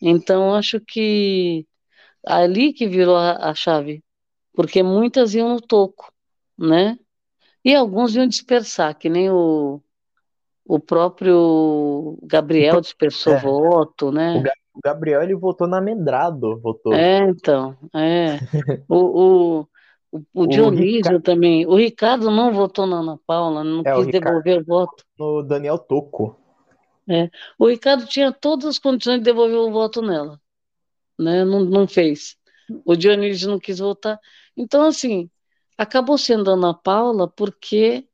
Então, 0.00 0.54
acho 0.54 0.80
que 0.80 1.66
ali 2.26 2.72
que 2.72 2.86
virou 2.86 3.16
a, 3.16 3.50
a 3.50 3.54
chave, 3.54 4.02
porque 4.54 4.82
muitas 4.82 5.34
iam 5.34 5.48
no 5.50 5.60
toco, 5.60 6.12
né? 6.58 6.98
E 7.64 7.74
alguns 7.74 8.14
iam 8.14 8.26
dispersar, 8.26 8.96
que 8.96 9.08
nem 9.08 9.30
o, 9.30 9.80
o 10.64 10.80
próprio 10.80 12.18
Gabriel 12.22 12.80
dispersou 12.80 13.34
É. 13.34 13.40
voto, 13.40 14.12
né? 14.12 14.42
O 14.74 14.80
Gabriel, 14.82 15.22
ele 15.22 15.34
votou 15.34 15.66
na 15.66 15.80
Medrado, 15.80 16.58
votou. 16.60 16.94
É, 16.94 17.18
então, 17.18 17.76
é. 17.94 18.38
O, 18.88 19.60
o, 19.60 19.68
o, 20.12 20.22
o 20.34 20.46
O 20.46 20.46
Dionísio 20.46 21.20
também. 21.20 21.66
O 21.66 21.76
Ricardo 21.76 22.30
não 22.30 22.52
votou 22.52 22.86
na 22.86 22.98
Ana 23.00 23.18
Paula, 23.26 23.64
não 23.64 23.84
É, 23.84 23.94
o 23.94 24.02
quis 24.02 24.06
Ricardo. 24.06 24.42
devolver 24.42 24.60
o 24.60 24.64
voto. 24.64 25.04
No 25.18 25.42
Daniel 25.42 25.78
Toco. 25.78 26.36
O 27.58 27.66
Ricardo 27.68 28.06
tinha 28.06 28.32
todas 28.32 28.66
as 28.66 28.78
condições 28.78 29.18
de 29.18 29.24
devolver 29.24 29.56
o 29.58 29.70
voto 29.72 30.02
nela, 30.02 30.40
né? 31.18 31.44
Não, 31.44 31.64
não 31.64 31.88
fez. 31.88 32.36
O 32.84 32.96
Dionísio 32.96 33.50
não 33.50 33.58
quis 33.60 33.80
votar. 33.80 34.20
Então, 34.56 34.84
assim, 34.86 35.30
acabou 35.78 36.18
sendo 36.18 36.50
a 36.50 36.54
Ana 36.54 36.74
Paula 36.74 37.28
porque 37.28 38.08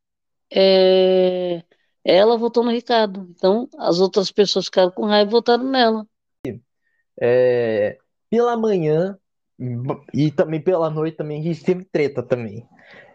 é, 0.52 1.64
ela 2.05 2.38
votou 2.38 2.64
no 2.64 2.73
Ricardo. 2.73 3.28
Então, 3.31 3.69
as 3.78 4.00
outras 4.00 4.31
pessoas 4.33 4.67
ficaram 4.67 4.90
com 4.93 5.07
raiva 5.07 5.31
e 5.31 5.33
votaram 5.33 5.64
nela. 5.64 6.07
É, 7.21 7.99
pela 8.31 8.57
manhã 8.57 9.19
e 10.15 10.31
também 10.31 10.61
pela 10.61 10.88
noite 10.88 11.17
também 11.17 11.41
a 11.41 11.45
gente 11.45 11.65
teve 11.65 11.85
treta 11.85 12.23
também. 12.23 12.67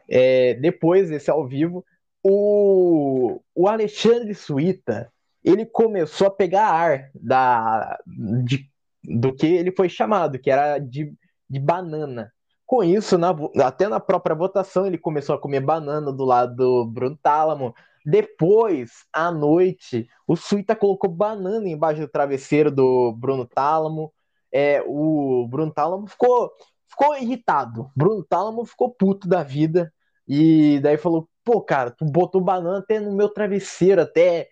É, 0.09 0.55
depois 0.55 1.09
desse 1.09 1.31
ao 1.31 1.47
vivo, 1.47 1.85
o, 2.21 3.39
o 3.55 3.67
Alexandre 3.67 4.33
Suíta 4.33 5.12
ele 5.43 5.65
começou 5.65 6.27
a 6.27 6.31
pegar 6.31 6.67
ar 6.67 7.09
da, 7.13 8.00
de, 8.45 8.69
do 9.03 9.33
que 9.33 9.45
ele 9.45 9.73
foi 9.75 9.89
chamado, 9.89 10.39
que 10.39 10.50
era 10.50 10.79
de, 10.79 11.13
de 11.50 11.59
banana. 11.59 12.31
Com 12.65 12.83
isso, 12.83 13.17
na, 13.17 13.35
até 13.62 13.89
na 13.89 14.00
própria 14.00 14.35
votação, 14.35 14.85
ele 14.85 14.97
começou 14.97 15.35
a 15.35 15.39
comer 15.39 15.59
banana 15.59 16.12
do 16.13 16.23
lado 16.23 16.55
do 16.55 16.85
Bruno 16.85 17.19
Tálamo. 17.21 17.75
Depois, 18.05 19.05
à 19.12 19.31
noite, 19.31 20.07
o 20.25 20.35
Suíta 20.35 20.75
colocou 20.75 21.09
banana 21.09 21.67
embaixo 21.67 22.01
do 22.01 22.07
travesseiro 22.07 22.71
do 22.71 23.13
Bruno 23.13 23.45
Tálamo. 23.45 24.13
É, 24.53 24.83
o 24.86 25.48
Bruno 25.50 25.74
Tálamo 25.74 26.07
ficou, 26.07 26.51
ficou 26.88 27.17
irritado. 27.17 27.89
Bruno 27.95 28.24
Tálamo 28.24 28.63
ficou 28.65 28.93
puto 28.93 29.27
da 29.27 29.41
vida. 29.41 29.91
E 30.27 30.79
daí 30.81 30.98
falou: 30.98 31.27
pô, 31.43 31.62
cara, 31.62 31.91
tu 31.91 32.05
botou 32.05 32.39
banana 32.41 32.79
até 32.79 33.00
no 33.00 33.12
meu 33.15 33.29
travesseiro, 33.29 34.01
até. 34.01 34.48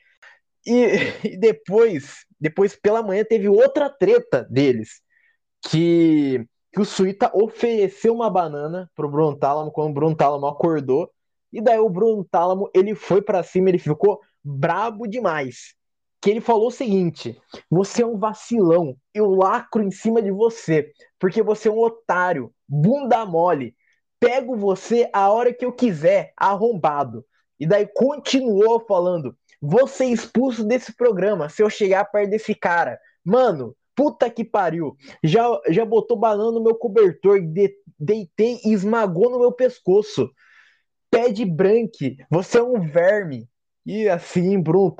E, 0.65 0.87
e 1.33 1.37
depois, 1.37 2.25
depois 2.39 2.75
pela 2.75 3.03
manhã, 3.03 3.23
teve 3.23 3.47
outra 3.47 3.89
treta 3.89 4.47
deles. 4.49 5.01
Que, 5.69 6.45
que 6.73 6.81
o 6.81 6.85
Suíta 6.85 7.31
ofereceu 7.35 8.13
uma 8.13 8.29
banana 8.29 8.89
pro 8.95 9.09
Bruno 9.09 9.37
Tálamo 9.37 9.71
quando 9.71 9.91
o 9.91 9.93
Bruno 9.93 10.15
Tálamo 10.15 10.47
acordou. 10.47 11.11
E 11.53 11.61
daí 11.61 11.79
o 11.79 11.89
Bruno 11.89 12.25
Tálamo, 12.25 12.69
ele 12.73 12.95
foi 12.95 13.21
para 13.21 13.43
cima, 13.43 13.69
ele 13.69 13.77
ficou 13.77 14.19
brabo 14.43 15.07
demais. 15.07 15.75
Que 16.21 16.29
ele 16.29 16.41
falou 16.41 16.67
o 16.67 16.71
seguinte: 16.71 17.39
você 17.69 18.03
é 18.03 18.05
um 18.05 18.17
vacilão, 18.17 18.95
eu 19.13 19.29
lacro 19.31 19.83
em 19.83 19.91
cima 19.91 20.21
de 20.21 20.31
você, 20.31 20.91
porque 21.19 21.41
você 21.41 21.67
é 21.67 21.71
um 21.71 21.79
otário, 21.79 22.53
bunda 22.67 23.25
mole. 23.25 23.75
Pego 24.19 24.55
você 24.55 25.09
a 25.11 25.31
hora 25.31 25.53
que 25.53 25.65
eu 25.65 25.73
quiser, 25.73 26.31
arrombado. 26.37 27.25
E 27.59 27.65
daí 27.65 27.87
continuou 27.87 28.79
falando: 28.87 29.35
você 29.61 30.05
é 30.05 30.09
expulso 30.09 30.63
desse 30.63 30.95
programa 30.95 31.49
se 31.49 31.63
eu 31.63 31.69
chegar 31.69 32.05
perto 32.05 32.29
desse 32.29 32.53
cara. 32.53 32.99
Mano, 33.23 33.75
puta 33.95 34.29
que 34.29 34.43
pariu. 34.43 34.95
Já, 35.23 35.47
já 35.69 35.85
botou 35.85 36.17
banana 36.17 36.51
no 36.51 36.63
meu 36.63 36.75
cobertor, 36.75 37.41
de, 37.41 37.75
deitei 37.99 38.59
e 38.63 38.73
esmagou 38.73 39.29
no 39.29 39.39
meu 39.39 39.51
pescoço 39.51 40.29
pé 41.11 41.29
de 41.29 41.43
branque, 41.43 42.15
você 42.29 42.57
é 42.57 42.63
um 42.63 42.79
verme. 42.79 43.47
E 43.85 44.07
assim, 44.07 44.59
Bruno 44.59 44.95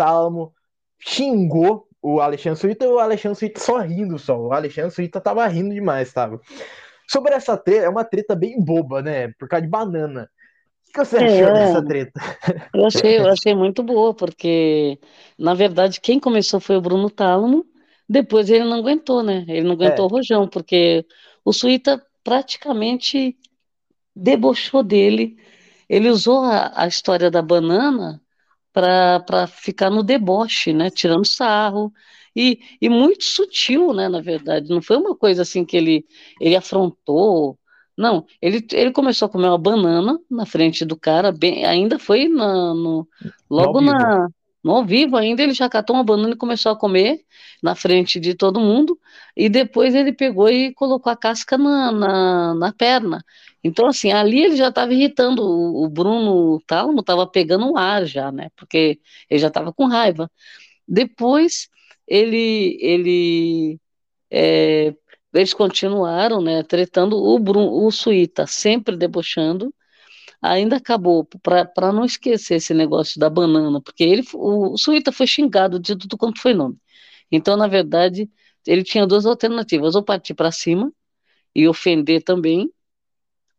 xingou 1.05 1.87
o 2.01 2.19
Alexandre 2.19 2.59
Suíta 2.59 2.85
e 2.85 2.87
o 2.87 2.99
Alexandre 2.99 3.37
Suíta 3.37 3.59
só 3.59 3.77
rindo 3.79 4.17
só. 4.17 4.37
O 4.39 4.53
Alexandre 4.53 4.91
Suíta 4.91 5.21
tava 5.21 5.45
rindo 5.47 5.73
demais, 5.73 6.11
tava. 6.11 6.39
Sobre 7.07 7.33
essa 7.33 7.57
treta, 7.57 7.85
é 7.85 7.89
uma 7.89 8.03
treta 8.03 8.35
bem 8.35 8.59
boba, 8.63 9.01
né? 9.01 9.33
Por 9.37 9.47
causa 9.47 9.63
de 9.63 9.69
banana. 9.69 10.29
O 10.89 10.93
que 10.93 10.99
você 10.99 11.17
achou 11.17 11.47
É. 11.47 11.53
dessa 11.53 11.85
treta? 11.85 12.21
Eu 12.73 12.85
achei, 12.85 13.17
eu 13.19 13.27
achei 13.27 13.55
muito 13.55 13.83
boa, 13.83 14.13
porque, 14.13 14.99
na 15.37 15.53
verdade, 15.53 16.01
quem 16.01 16.19
começou 16.19 16.59
foi 16.59 16.75
o 16.77 16.81
Bruno 16.81 17.09
Tálamo, 17.09 17.65
depois 18.07 18.49
ele 18.49 18.65
não 18.65 18.77
aguentou, 18.77 19.23
né? 19.23 19.45
Ele 19.47 19.63
não 19.63 19.73
aguentou 19.73 20.05
É. 20.05 20.07
o 20.07 20.11
rojão, 20.11 20.47
porque 20.47 21.05
o 21.45 21.53
Suíta 21.53 22.01
praticamente 22.23 23.37
debochou 24.15 24.83
dele. 24.83 25.37
Ele 25.87 26.09
usou 26.09 26.39
a, 26.43 26.71
a 26.75 26.87
história 26.87 27.29
da 27.31 27.41
banana 27.41 28.21
para 28.73 29.47
ficar 29.47 29.89
no 29.89 30.03
deboche, 30.03 30.73
né? 30.73 30.89
Tirando 30.89 31.25
sarro. 31.25 31.91
E, 32.35 32.59
e 32.81 32.89
muito 32.89 33.23
sutil, 33.23 33.93
né? 33.93 34.07
Na 34.07 34.21
verdade, 34.21 34.69
não 34.69 34.81
foi 34.81 34.97
uma 34.97 35.15
coisa 35.15 35.41
assim 35.41 35.65
que 35.65 35.75
ele, 35.75 36.05
ele 36.39 36.55
afrontou. 36.55 37.57
Não, 37.97 38.25
ele, 38.41 38.65
ele 38.71 38.91
começou 38.91 39.25
a 39.27 39.29
comer 39.29 39.47
uma 39.47 39.57
banana 39.57 40.19
na 40.29 40.45
frente 40.45 40.85
do 40.85 40.97
cara, 40.97 41.31
bem, 41.31 41.65
ainda 41.65 41.99
foi 41.99 42.27
na, 42.29 42.73
no, 42.73 43.07
logo 43.49 43.81
na, 43.81 44.29
no 44.63 44.73
ao 44.73 44.85
vivo, 44.85 45.17
ainda 45.17 45.41
ele 45.43 45.53
já 45.53 45.69
catou 45.69 45.95
uma 45.95 46.03
banana 46.03 46.33
e 46.33 46.37
começou 46.37 46.71
a 46.71 46.75
comer 46.75 47.25
na 47.61 47.75
frente 47.75 48.19
de 48.19 48.33
todo 48.35 48.59
mundo, 48.59 48.99
e 49.35 49.49
depois 49.49 49.95
ele 49.95 50.13
pegou 50.13 50.49
e 50.49 50.73
colocou 50.73 51.11
a 51.11 51.15
casca 51.17 51.57
na, 51.57 51.91
na, 51.91 52.53
na 52.55 52.73
perna. 52.73 53.23
Então, 53.63 53.87
assim, 53.87 54.11
ali 54.11 54.43
ele 54.43 54.55
já 54.55 54.69
estava 54.69 54.93
irritando, 54.93 55.43
o, 55.43 55.85
o 55.85 55.89
Bruno 55.89 56.59
Tálamo 56.67 56.99
estava 57.01 57.27
pegando 57.27 57.71
um 57.71 57.77
ar 57.77 58.05
já, 58.05 58.31
né? 58.31 58.49
Porque 58.55 58.99
ele 59.29 59.39
já 59.39 59.47
estava 59.47 59.71
com 59.73 59.85
raiva. 59.85 60.29
Depois 60.87 61.69
ele, 62.07 62.77
ele 62.81 63.79
é, 64.31 64.93
eles 65.33 65.53
continuaram, 65.53 66.41
né, 66.41 66.63
tretando 66.63 67.17
o 67.17 67.39
Bruno, 67.39 67.85
o 67.85 67.91
Suíta 67.91 68.47
sempre 68.47 68.97
debochando, 68.97 69.73
ainda 70.41 70.77
acabou, 70.77 71.25
para 71.25 71.91
não 71.93 72.05
esquecer 72.05 72.55
esse 72.55 72.73
negócio 72.73 73.19
da 73.19 73.29
banana, 73.29 73.81
porque 73.81 74.03
ele, 74.03 74.23
o, 74.33 74.73
o 74.73 74.77
Suíta 74.77 75.11
foi 75.11 75.27
xingado 75.27 75.79
de 75.79 75.95
tudo 75.95 76.17
quanto 76.17 76.41
foi 76.41 76.53
nome. 76.53 76.77
Então, 77.31 77.57
na 77.57 77.67
verdade, 77.67 78.29
ele 78.65 78.83
tinha 78.83 79.07
duas 79.07 79.25
alternativas, 79.25 79.95
ou 79.95 80.03
partir 80.03 80.33
para 80.33 80.51
cima 80.51 80.91
e 81.55 81.67
ofender 81.67 82.23
também, 82.23 82.71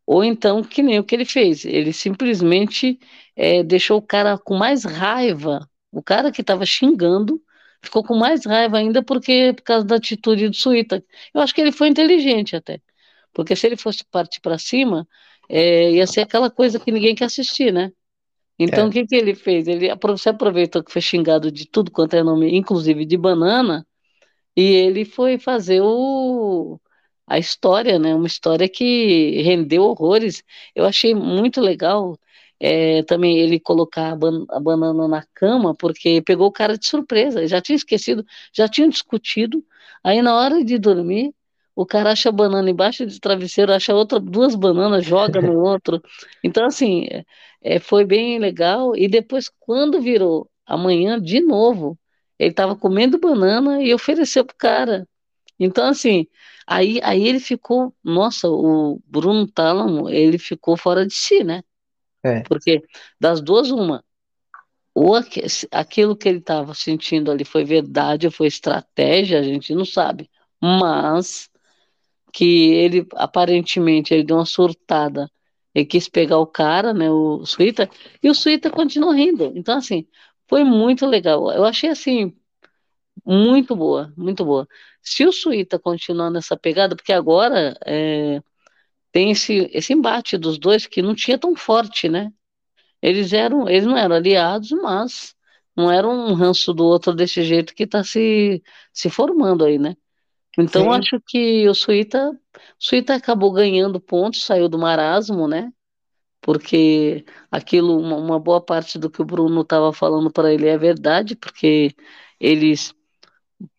ou 0.05 0.23
então, 0.23 0.63
que 0.63 0.81
nem 0.83 0.99
o 0.99 1.03
que 1.03 1.15
ele 1.15 1.25
fez, 1.25 1.65
ele 1.65 1.93
simplesmente 1.93 2.99
é, 3.35 3.63
deixou 3.63 3.97
o 3.99 4.01
cara 4.01 4.37
com 4.37 4.55
mais 4.55 4.83
raiva, 4.83 5.67
o 5.91 6.03
cara 6.03 6.31
que 6.31 6.41
estava 6.41 6.65
xingando, 6.65 7.41
ficou 7.81 8.03
com 8.03 8.15
mais 8.15 8.45
raiva 8.45 8.77
ainda 8.77 9.03
porque 9.03 9.53
por 9.53 9.63
causa 9.63 9.85
da 9.85 9.95
atitude 9.95 10.49
do 10.49 10.55
Suíta. 10.55 11.03
Eu 11.33 11.41
acho 11.41 11.53
que 11.53 11.61
ele 11.61 11.71
foi 11.71 11.87
inteligente 11.89 12.55
até, 12.55 12.81
porque 13.33 13.55
se 13.55 13.67
ele 13.67 13.77
fosse 13.77 14.03
partir 14.05 14.41
para 14.41 14.57
cima, 14.57 15.07
é, 15.53 15.91
ia 15.93 16.07
ser 16.07 16.21
aquela 16.21 16.51
coisa 16.51 16.79
que 16.79 16.91
ninguém 16.91 17.15
quer 17.15 17.25
assistir, 17.27 17.73
né? 17.73 17.91
Então, 18.59 18.87
É. 18.87 18.89
o 18.89 18.91
que, 18.91 19.05
que 19.07 19.15
ele 19.15 19.35
fez? 19.35 19.67
Ele 19.67 19.87
se 20.17 20.29
aproveitou 20.29 20.83
que 20.83 20.91
foi 20.91 21.01
xingado 21.01 21.51
de 21.51 21.67
tudo 21.67 21.91
quanto 21.91 22.15
é 22.15 22.23
nome, 22.23 22.55
inclusive 22.55 23.05
de 23.05 23.17
banana, 23.17 23.85
e 24.55 24.63
ele 24.63 25.05
foi 25.05 25.37
fazer 25.39 25.81
o, 25.83 26.79
a 27.27 27.39
história, 27.39 27.97
né? 27.99 28.13
Uma 28.15 28.27
história 28.27 28.69
que 28.69 29.41
rendeu 29.43 29.83
horrores. 29.83 30.43
Eu 30.75 30.85
achei 30.85 31.15
muito 31.15 31.59
legal 31.61 32.17
é, 32.59 33.03
também 33.03 33.39
ele 33.39 33.59
colocar 33.59 34.11
a, 34.13 34.15
ban- 34.15 34.45
a 34.49 34.59
banana 34.59 35.07
na 35.07 35.25
cama, 35.33 35.75
porque 35.75 36.21
pegou 36.21 36.47
o 36.47 36.51
cara 36.51 36.77
de 36.77 36.87
surpresa. 36.87 37.47
Já 37.47 37.61
tinha 37.61 37.75
esquecido, 37.75 38.25
já 38.53 38.67
tinham 38.67 38.89
discutido. 38.89 39.65
Aí, 40.03 40.21
na 40.21 40.35
hora 40.35 40.63
de 40.63 40.77
dormir, 40.77 41.33
o 41.75 41.85
cara 41.85 42.11
acha 42.11 42.31
banana 42.31 42.69
embaixo 42.69 43.05
do 43.05 43.19
travesseiro, 43.19 43.73
acha 43.73 43.93
outra, 43.93 44.19
duas 44.19 44.55
bananas, 44.55 45.05
joga 45.05 45.41
no 45.41 45.59
outro. 45.63 46.01
Então, 46.43 46.65
assim, 46.65 47.07
é, 47.09 47.23
é, 47.61 47.79
foi 47.79 48.05
bem 48.05 48.37
legal. 48.39 48.95
E 48.95 49.07
depois, 49.07 49.49
quando 49.59 50.01
virou 50.01 50.49
amanhã, 50.65 51.19
de 51.19 51.39
novo, 51.41 51.97
ele 52.37 52.51
estava 52.51 52.75
comendo 52.75 53.19
banana 53.19 53.81
e 53.81 53.93
ofereceu 53.93 54.45
pro 54.45 54.55
cara. 54.55 55.07
Então, 55.59 55.87
assim, 55.87 56.27
aí, 56.67 56.99
aí 57.03 57.27
ele 57.27 57.39
ficou, 57.39 57.93
nossa, 58.03 58.47
o 58.49 58.99
Bruno 59.05 59.47
Tálamo, 59.47 60.09
ele 60.09 60.37
ficou 60.37 60.77
fora 60.77 61.05
de 61.05 61.13
si, 61.13 61.43
né? 61.43 61.63
É. 62.23 62.41
Porque 62.41 62.83
das 63.19 63.41
duas, 63.41 63.71
uma, 63.71 64.03
ou 64.93 65.15
aquilo 65.71 66.15
que 66.15 66.29
ele 66.29 66.37
estava 66.37 66.73
sentindo 66.75 67.31
ali 67.31 67.43
foi 67.43 67.63
verdade 67.65 68.27
ou 68.27 68.31
foi 68.31 68.47
estratégia, 68.47 69.39
a 69.39 69.43
gente 69.43 69.73
não 69.73 69.85
sabe. 69.85 70.29
Mas 70.61 71.49
que 72.33 72.73
ele, 72.73 73.07
aparentemente, 73.15 74.13
ele 74.13 74.23
deu 74.25 74.37
uma 74.37 74.45
surtada 74.45 75.29
ele 75.73 75.85
quis 75.85 76.07
pegar 76.09 76.37
o 76.37 76.47
cara, 76.47 76.93
né, 76.93 77.09
o 77.09 77.45
Suíta, 77.45 77.89
e 78.21 78.29
o 78.29 78.35
Suíta 78.35 78.69
continuou 78.69 79.11
rindo. 79.13 79.51
Então, 79.55 79.77
assim, 79.77 80.07
foi 80.47 80.63
muito 80.63 81.05
legal. 81.05 81.51
Eu 81.51 81.65
achei, 81.65 81.89
assim, 81.89 82.35
muito 83.25 83.75
boa, 83.75 84.13
muito 84.17 84.45
boa. 84.45 84.67
Se 85.01 85.25
o 85.25 85.31
Suíta 85.31 85.79
continuar 85.79 86.29
nessa 86.31 86.57
pegada, 86.57 86.95
porque 86.95 87.13
agora 87.13 87.75
é, 87.85 88.41
tem 89.11 89.31
esse, 89.31 89.69
esse 89.73 89.93
embate 89.93 90.37
dos 90.37 90.59
dois 90.59 90.87
que 90.87 91.01
não 91.01 91.15
tinha 91.15 91.37
tão 91.39 91.55
forte, 91.55 92.09
né? 92.09 92.31
Eles 93.01 93.33
eram, 93.33 93.69
eles 93.69 93.85
não 93.85 93.97
eram 93.97 94.15
aliados, 94.15 94.71
mas 94.71 95.35
não 95.75 95.91
era 95.91 96.07
um 96.07 96.33
ranço 96.33 96.73
do 96.73 96.85
outro 96.85 97.13
desse 97.15 97.43
jeito 97.43 97.75
que 97.75 97.83
está 97.83 98.03
se, 98.03 98.63
se 98.93 99.09
formando 99.09 99.65
aí, 99.65 99.79
né? 99.79 99.95
Então, 100.57 100.91
Sim. 100.91 100.99
acho 100.99 101.19
que 101.25 101.67
o 101.67 101.73
Suíta, 101.73 102.29
o 102.31 102.37
Suíta 102.79 103.15
acabou 103.15 103.51
ganhando 103.51 103.99
pontos, 103.99 104.45
saiu 104.45 104.69
do 104.69 104.77
marasmo, 104.77 105.47
né? 105.47 105.71
Porque 106.41 107.25
aquilo, 107.51 107.99
uma, 107.99 108.17
uma 108.17 108.39
boa 108.39 108.61
parte 108.61 108.99
do 108.99 109.09
que 109.09 109.21
o 109.21 109.25
Bruno 109.25 109.61
estava 109.61 109.93
falando 109.93 110.31
para 110.31 110.53
ele 110.53 110.67
é 110.67 110.77
verdade, 110.77 111.35
porque 111.35 111.95
eles 112.39 112.93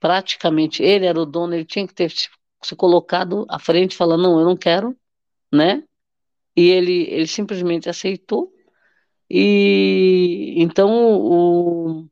praticamente, 0.00 0.82
ele 0.82 1.06
era 1.06 1.20
o 1.20 1.26
dono, 1.26 1.54
ele 1.54 1.64
tinha 1.64 1.86
que 1.86 1.94
ter 1.94 2.10
se, 2.10 2.28
se 2.62 2.76
colocado 2.76 3.46
à 3.48 3.58
frente, 3.58 3.96
falando, 3.96 4.22
não, 4.22 4.38
eu 4.40 4.46
não 4.46 4.56
quero, 4.56 4.96
né? 5.52 5.82
E 6.56 6.70
ele, 6.70 7.04
ele 7.10 7.26
simplesmente 7.26 7.88
aceitou. 7.90 8.52
E 9.30 10.54
então 10.58 10.90
o, 10.92 12.06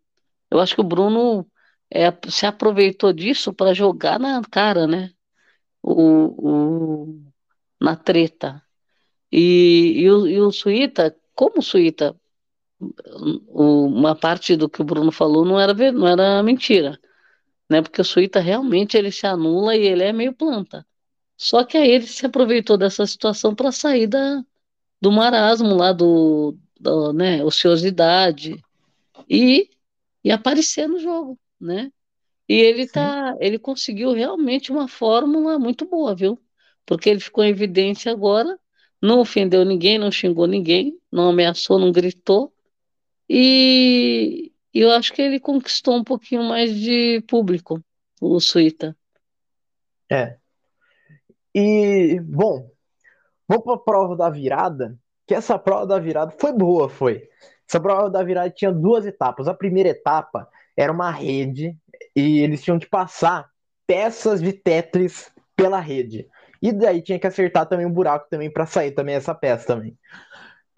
eu 0.50 0.60
acho 0.60 0.74
que 0.74 0.80
o 0.80 0.84
Bruno 0.84 1.46
é, 1.92 2.12
se 2.30 2.46
aproveitou 2.46 3.12
disso 3.12 3.52
para 3.52 3.74
jogar 3.74 4.18
na 4.18 4.42
cara, 4.50 4.86
né? 4.86 5.12
O, 5.82 7.04
o, 7.06 7.32
na 7.80 7.96
treta. 7.96 8.62
E, 9.30 9.94
e, 10.02 10.10
o, 10.10 10.26
e 10.26 10.40
o 10.40 10.50
Suíta, 10.52 11.16
como 11.34 11.58
o 11.58 11.62
Suíta, 11.62 12.16
uma 13.48 14.14
parte 14.16 14.56
do 14.56 14.68
que 14.68 14.82
o 14.82 14.84
Bruno 14.84 15.12
falou 15.12 15.44
não 15.44 15.58
era, 15.60 15.74
não 15.92 16.08
era 16.08 16.42
mentira, 16.42 16.98
né? 17.70 17.82
Porque 17.82 18.00
o 18.00 18.04
Suíta 18.04 18.40
realmente 18.40 18.96
ele 18.96 19.12
se 19.12 19.26
anula 19.26 19.76
e 19.76 19.86
ele 19.86 20.02
é 20.04 20.12
meio 20.12 20.34
planta. 20.34 20.86
Só 21.36 21.64
que 21.64 21.76
aí 21.76 21.90
ele 21.90 22.06
se 22.06 22.26
aproveitou 22.26 22.76
dessa 22.78 23.06
situação 23.06 23.54
para 23.54 23.72
sair 23.72 24.06
da, 24.06 24.44
do 25.00 25.12
marasmo 25.12 25.74
lá 25.76 25.92
do, 25.92 26.56
do, 26.80 27.12
né, 27.12 27.44
ociosidade 27.44 28.62
e, 29.28 29.70
e 30.24 30.30
aparecer 30.30 30.88
no 30.88 30.98
jogo, 31.00 31.38
né? 31.62 31.90
E 32.48 32.54
ele 32.54 32.86
Sim. 32.86 32.92
tá, 32.92 33.36
ele 33.40 33.58
conseguiu 33.58 34.12
realmente 34.12 34.72
uma 34.72 34.88
fórmula 34.88 35.58
muito 35.58 35.86
boa, 35.86 36.14
viu? 36.14 36.38
Porque 36.84 37.08
ele 37.08 37.20
ficou 37.20 37.44
em 37.44 37.50
evidência 37.50 38.12
agora, 38.12 38.58
não 39.00 39.20
ofendeu 39.20 39.64
ninguém, 39.64 39.98
não 39.98 40.10
xingou 40.10 40.46
ninguém, 40.46 40.98
não 41.10 41.30
ameaçou, 41.30 41.78
não 41.78 41.92
gritou, 41.92 42.52
e 43.28 44.52
e 44.74 44.80
eu 44.80 44.90
acho 44.90 45.12
que 45.12 45.20
ele 45.20 45.38
conquistou 45.38 45.94
um 45.96 46.04
pouquinho 46.04 46.42
mais 46.42 46.74
de 46.74 47.20
público, 47.28 47.82
o 48.20 48.40
Suíta. 48.40 48.96
É. 50.10 50.38
E, 51.54 52.18
bom, 52.20 52.70
vamos 53.46 53.64
para 53.64 53.74
a 53.74 53.78
prova 53.78 54.16
da 54.16 54.30
virada, 54.30 54.98
que 55.26 55.34
essa 55.34 55.58
prova 55.58 55.86
da 55.86 55.98
virada 55.98 56.34
foi 56.38 56.52
boa, 56.52 56.88
foi. 56.88 57.28
Essa 57.68 57.78
prova 57.78 58.08
da 58.08 58.22
virada 58.22 58.48
tinha 58.50 58.72
duas 58.72 59.04
etapas. 59.04 59.46
A 59.46 59.52
primeira 59.52 59.90
etapa 59.90 60.48
era 60.76 60.92
uma 60.92 61.10
rede 61.10 61.76
e 62.14 62.40
eles 62.40 62.62
tinham 62.62 62.78
que 62.78 62.88
passar 62.88 63.48
peças 63.86 64.40
de 64.40 64.52
Tetris 64.52 65.30
pela 65.56 65.80
rede. 65.80 66.26
E 66.60 66.72
daí 66.72 67.02
tinha 67.02 67.18
que 67.18 67.26
acertar 67.26 67.66
também 67.66 67.86
um 67.86 67.92
buraco 67.92 68.26
também 68.30 68.50
para 68.50 68.66
sair 68.66 68.92
também 68.92 69.14
essa 69.14 69.34
peça 69.34 69.66
também. 69.66 69.96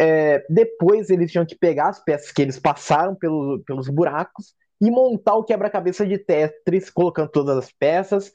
É, 0.00 0.44
depois 0.48 1.10
eles 1.10 1.30
tinham 1.30 1.46
que 1.46 1.54
pegar 1.54 1.88
as 1.88 2.02
peças 2.02 2.32
que 2.32 2.42
eles 2.42 2.58
passaram 2.58 3.14
pelo, 3.14 3.62
pelos 3.64 3.88
buracos 3.88 4.54
e 4.80 4.90
montar 4.90 5.34
o 5.36 5.44
quebra-cabeça 5.44 6.06
de 6.06 6.18
Tetris, 6.18 6.90
colocando 6.90 7.30
todas 7.30 7.56
as 7.56 7.72
peças. 7.72 8.32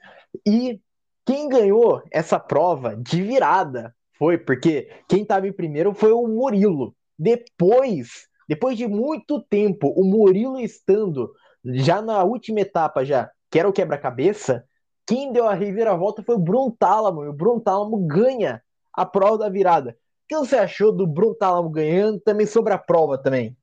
E 0.47 0.79
quem 1.25 1.49
ganhou 1.49 2.01
essa 2.11 2.39
prova 2.39 2.95
de 2.95 3.21
virada 3.21 3.93
foi 4.17 4.37
porque 4.37 4.89
quem 5.07 5.23
estava 5.23 5.47
em 5.47 5.53
primeiro 5.53 5.93
foi 5.93 6.11
o 6.11 6.27
Murilo. 6.27 6.95
Depois, 7.17 8.27
depois 8.47 8.77
de 8.77 8.87
muito 8.87 9.41
tempo, 9.49 9.93
o 9.95 10.03
Murilo 10.03 10.59
estando 10.59 11.31
já 11.65 12.01
na 12.01 12.23
última 12.23 12.61
etapa 12.61 13.03
já, 13.05 13.29
que 13.51 13.59
era 13.59 13.67
o 13.69 13.73
quebra-cabeça, 13.73 14.65
quem 15.07 15.31
deu 15.31 15.47
a 15.47 15.53
reviravolta 15.53 16.23
foi 16.23 16.35
o 16.35 16.39
Bruno 16.39 16.75
Tálamo. 16.77 17.23
E 17.23 17.27
o 17.29 17.33
Bruno 17.33 17.59
Tálamo 17.61 17.97
ganha 18.07 18.61
a 18.93 19.05
prova 19.05 19.37
da 19.39 19.49
virada. 19.49 19.91
O 19.91 20.27
que 20.27 20.37
você 20.37 20.57
achou 20.57 20.91
do 20.91 21.07
Bruno 21.07 21.35
Tálamo 21.35 21.69
ganhando? 21.69 22.19
Também 22.19 22.45
sobre 22.45 22.73
a 22.73 22.77
prova 22.77 23.17
também. 23.17 23.57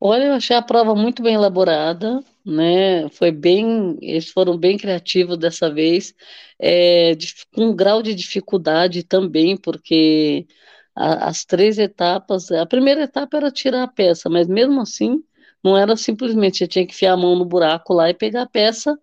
Olha, 0.00 0.26
eu 0.26 0.34
achei 0.34 0.54
a 0.56 0.62
prova 0.62 0.94
muito 0.94 1.22
bem 1.22 1.34
elaborada, 1.34 2.22
né? 2.46 3.08
Foi 3.10 3.32
bem, 3.32 3.96
eles 4.00 4.30
foram 4.30 4.56
bem 4.56 4.76
criativos 4.78 5.36
dessa 5.38 5.72
vez, 5.72 6.14
é, 6.60 7.14
com 7.54 7.64
um 7.66 7.76
grau 7.76 8.00
de 8.02 8.14
dificuldade 8.14 9.02
também, 9.02 9.56
porque 9.56 10.46
a- 10.94 11.28
as 11.28 11.44
três 11.44 11.78
etapas, 11.78 12.50
a 12.52 12.64
primeira 12.66 13.02
etapa 13.02 13.36
era 13.38 13.50
tirar 13.50 13.82
a 13.84 13.88
peça, 13.88 14.28
mas 14.30 14.46
mesmo 14.46 14.80
assim, 14.80 15.20
não 15.62 15.76
era 15.76 15.96
simplesmente, 15.96 16.58
você 16.58 16.68
tinha 16.68 16.86
que 16.86 16.92
enfiar 16.92 17.12
a 17.14 17.16
mão 17.16 17.36
no 17.36 17.44
buraco 17.44 17.92
lá 17.94 18.10
e 18.10 18.14
pegar 18.14 18.42
a 18.42 18.48
peça 18.48 18.98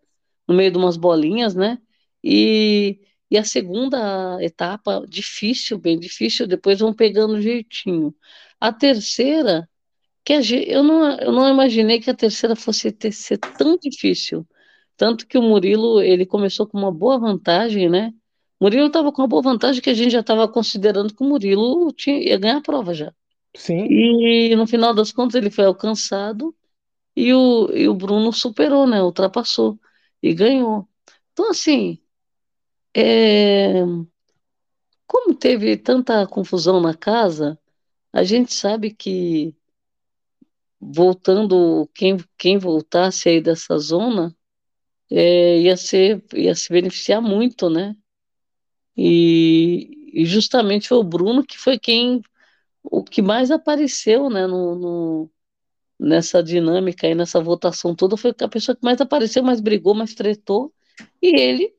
no 0.47 0.55
meio 0.55 0.71
de 0.71 0.77
umas 0.77 0.97
bolinhas, 0.97 1.55
né? 1.55 1.79
E, 2.23 2.99
e 3.29 3.37
a 3.37 3.43
segunda 3.43 4.37
etapa, 4.41 5.05
difícil, 5.07 5.77
bem 5.77 5.99
difícil, 5.99 6.47
depois 6.47 6.79
vão 6.79 6.93
pegando 6.93 7.41
jeitinho. 7.41 8.15
A 8.59 8.71
terceira 8.73 9.69
que 10.25 10.33
a 10.33 10.41
eu 10.67 10.83
não, 10.83 11.17
eu 11.19 11.31
não 11.31 11.49
imaginei 11.49 11.99
que 12.01 12.09
a 12.09 12.15
terceira 12.15 12.55
fosse 12.55 12.91
ter, 12.91 13.11
ser 13.11 13.37
tão 13.37 13.77
difícil. 13.77 14.47
Tanto 14.97 15.27
que 15.27 15.37
o 15.37 15.41
Murilo, 15.41 16.01
ele 16.01 16.25
começou 16.25 16.67
com 16.67 16.77
uma 16.77 16.91
boa 16.91 17.19
vantagem, 17.19 17.89
né? 17.89 18.13
Murilo 18.59 18.87
estava 18.87 19.11
com 19.11 19.21
uma 19.21 19.27
boa 19.27 19.41
vantagem 19.41 19.81
que 19.81 19.89
a 19.89 19.93
gente 19.93 20.11
já 20.11 20.21
estava 20.21 20.47
considerando 20.47 21.13
que 21.13 21.23
o 21.23 21.27
Murilo 21.27 21.91
tinha, 21.93 22.17
ia 22.19 22.37
ganhar 22.37 22.57
a 22.57 22.61
prova 22.61 22.93
já. 22.93 23.13
Sim, 23.55 23.87
E 23.89 24.55
no 24.55 24.67
final 24.67 24.93
das 24.93 25.11
contas 25.11 25.35
ele 25.35 25.51
foi 25.51 25.65
alcançado 25.65 26.55
e 27.15 27.33
o, 27.33 27.69
e 27.73 27.87
o 27.89 27.95
Bruno 27.95 28.33
superou, 28.33 28.87
né? 28.87 29.01
Ultrapassou 29.03 29.79
e 30.23 30.33
ganhou. 30.33 30.87
Então, 31.33 31.51
assim, 31.51 31.99
é, 32.95 33.83
como 35.07 35.33
teve 35.33 35.77
tanta 35.77 36.27
confusão 36.27 36.79
na 36.79 36.93
casa, 36.93 37.59
a 38.13 38.23
gente 38.23 38.53
sabe 38.53 38.93
que 38.93 39.55
voltando, 40.79 41.89
quem, 41.93 42.17
quem 42.37 42.57
voltasse 42.57 43.27
aí 43.29 43.41
dessa 43.41 43.77
zona, 43.77 44.35
é, 45.11 45.61
ia 45.61 45.77
ser, 45.77 46.23
ia 46.35 46.55
se 46.55 46.71
beneficiar 46.73 47.21
muito, 47.21 47.69
né? 47.69 47.95
E, 48.97 50.21
e 50.21 50.25
justamente 50.25 50.87
foi 50.87 50.97
o 50.97 51.03
Bruno 51.03 51.45
que 51.45 51.57
foi 51.57 51.77
quem, 51.79 52.21
o 52.91 53.03
que 53.03 53.21
mais 53.21 53.51
apareceu, 53.51 54.29
né, 54.29 54.47
no, 54.47 54.75
no- 54.75 55.31
nessa 55.99 56.43
dinâmica 56.43 57.07
aí, 57.07 57.15
nessa 57.15 57.41
votação 57.41 57.95
toda, 57.95 58.17
foi 58.17 58.33
a 58.41 58.47
pessoa 58.49 58.75
que 58.75 58.83
mais 58.85 59.01
apareceu, 59.01 59.43
mais 59.43 59.61
brigou, 59.61 59.95
mais 59.95 60.15
tretou, 60.15 60.73
e 61.21 61.35
ele, 61.39 61.75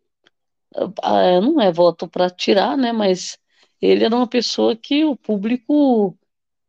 ah, 1.03 1.41
não 1.41 1.61
é 1.61 1.73
voto 1.73 2.09
para 2.09 2.31
tirar, 2.31 2.77
né, 2.77 2.93
mas 2.93 3.39
ele 3.81 4.05
era 4.05 4.15
uma 4.17 4.29
pessoa 4.29 4.77
que 4.77 5.05
o 5.05 5.17
público 5.17 6.17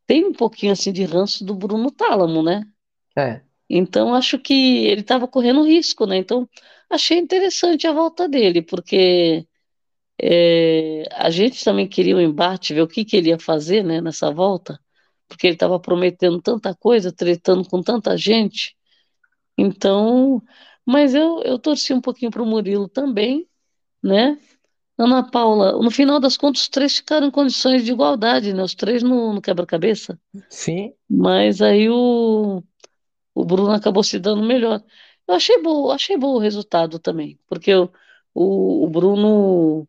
tem 0.08 0.26
um 0.26 0.34
pouquinho 0.34 0.74
assim 0.74 0.94
de 0.94 1.04
ranço 1.06 1.46
do 1.46 1.56
Bruno 1.56 1.92
Tálamo, 1.92 2.44
né? 2.44 2.64
é. 3.16 3.44
Então, 3.70 4.14
acho 4.14 4.40
que 4.40 4.54
ele 4.88 5.02
estava 5.02 5.28
correndo 5.28 5.64
risco, 5.64 6.06
né? 6.06 6.18
Então, 6.18 6.50
achei 6.90 7.18
interessante 7.18 7.86
a 7.88 7.92
volta 7.94 8.28
dele, 8.30 8.62
porque 8.62 9.46
é, 10.22 11.04
a 11.14 11.30
gente 11.30 11.64
também 11.64 11.88
queria 11.88 12.16
o 12.18 12.22
embate, 12.22 12.74
ver 12.74 12.82
o 12.82 12.88
que, 12.88 13.06
que 13.06 13.18
ele 13.18 13.30
ia 13.30 13.40
fazer, 13.40 13.84
né, 13.84 14.02
nessa 14.02 14.32
volta, 14.32 14.80
porque 15.28 15.48
ele 15.48 15.56
estava 15.56 15.80
prometendo 15.80 16.42
tanta 16.42 16.76
coisa, 16.76 17.12
tretando 17.12 17.68
com 17.70 17.82
tanta 17.84 18.18
gente. 18.18 18.76
Então, 19.58 20.42
mas 20.86 21.16
eu, 21.16 21.42
eu 21.44 21.60
torci 21.60 21.94
um 21.94 22.02
pouquinho 22.02 22.32
para 22.32 22.42
o 22.44 22.46
Murilo 22.46 22.88
também, 22.88 23.48
né? 24.04 24.40
Ana 24.98 25.24
Paula, 25.30 25.74
no 25.84 25.92
final 25.92 26.20
das 26.20 26.38
contas, 26.38 26.64
os 26.64 26.70
três 26.70 26.98
ficaram 26.98 27.28
em 27.28 27.32
condições 27.32 27.86
de 27.86 27.92
igualdade, 27.92 28.54
né? 28.54 28.64
Os 28.64 28.76
três 28.76 29.04
no, 29.04 29.34
no 29.34 29.42
quebra-cabeça. 29.42 30.20
Sim, 30.50 30.94
Mas 31.10 31.62
aí 31.62 31.90
o 31.90 32.64
O 33.34 33.46
Bruno 33.46 33.72
acabou 33.72 34.04
se 34.04 34.20
dando 34.20 34.44
melhor. 34.44 34.84
Eu 35.28 35.36
achei 35.36 35.62
bom, 35.62 35.92
achei 35.92 36.18
bom 36.18 36.36
o 36.36 36.40
resultado 36.40 37.00
também, 37.00 37.40
porque 37.48 37.74
o, 37.76 37.92
o, 38.34 38.86
o 38.86 38.90
Bruno, 38.90 39.88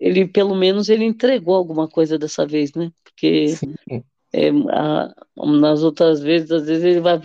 ele 0.00 0.26
pelo 0.28 0.54
menos 0.56 0.88
ele 0.90 1.04
entregou 1.06 1.56
alguma 1.56 1.88
coisa 1.88 2.18
dessa 2.18 2.46
vez, 2.46 2.72
né? 2.74 2.92
Porque 3.04 3.60
é, 4.32 4.50
a- 4.72 5.14
nas 5.36 5.82
outras 5.82 6.20
vezes, 6.20 6.50
às 6.52 6.66
vezes 6.66 6.84
ele 6.84 7.00
vai 7.00 7.18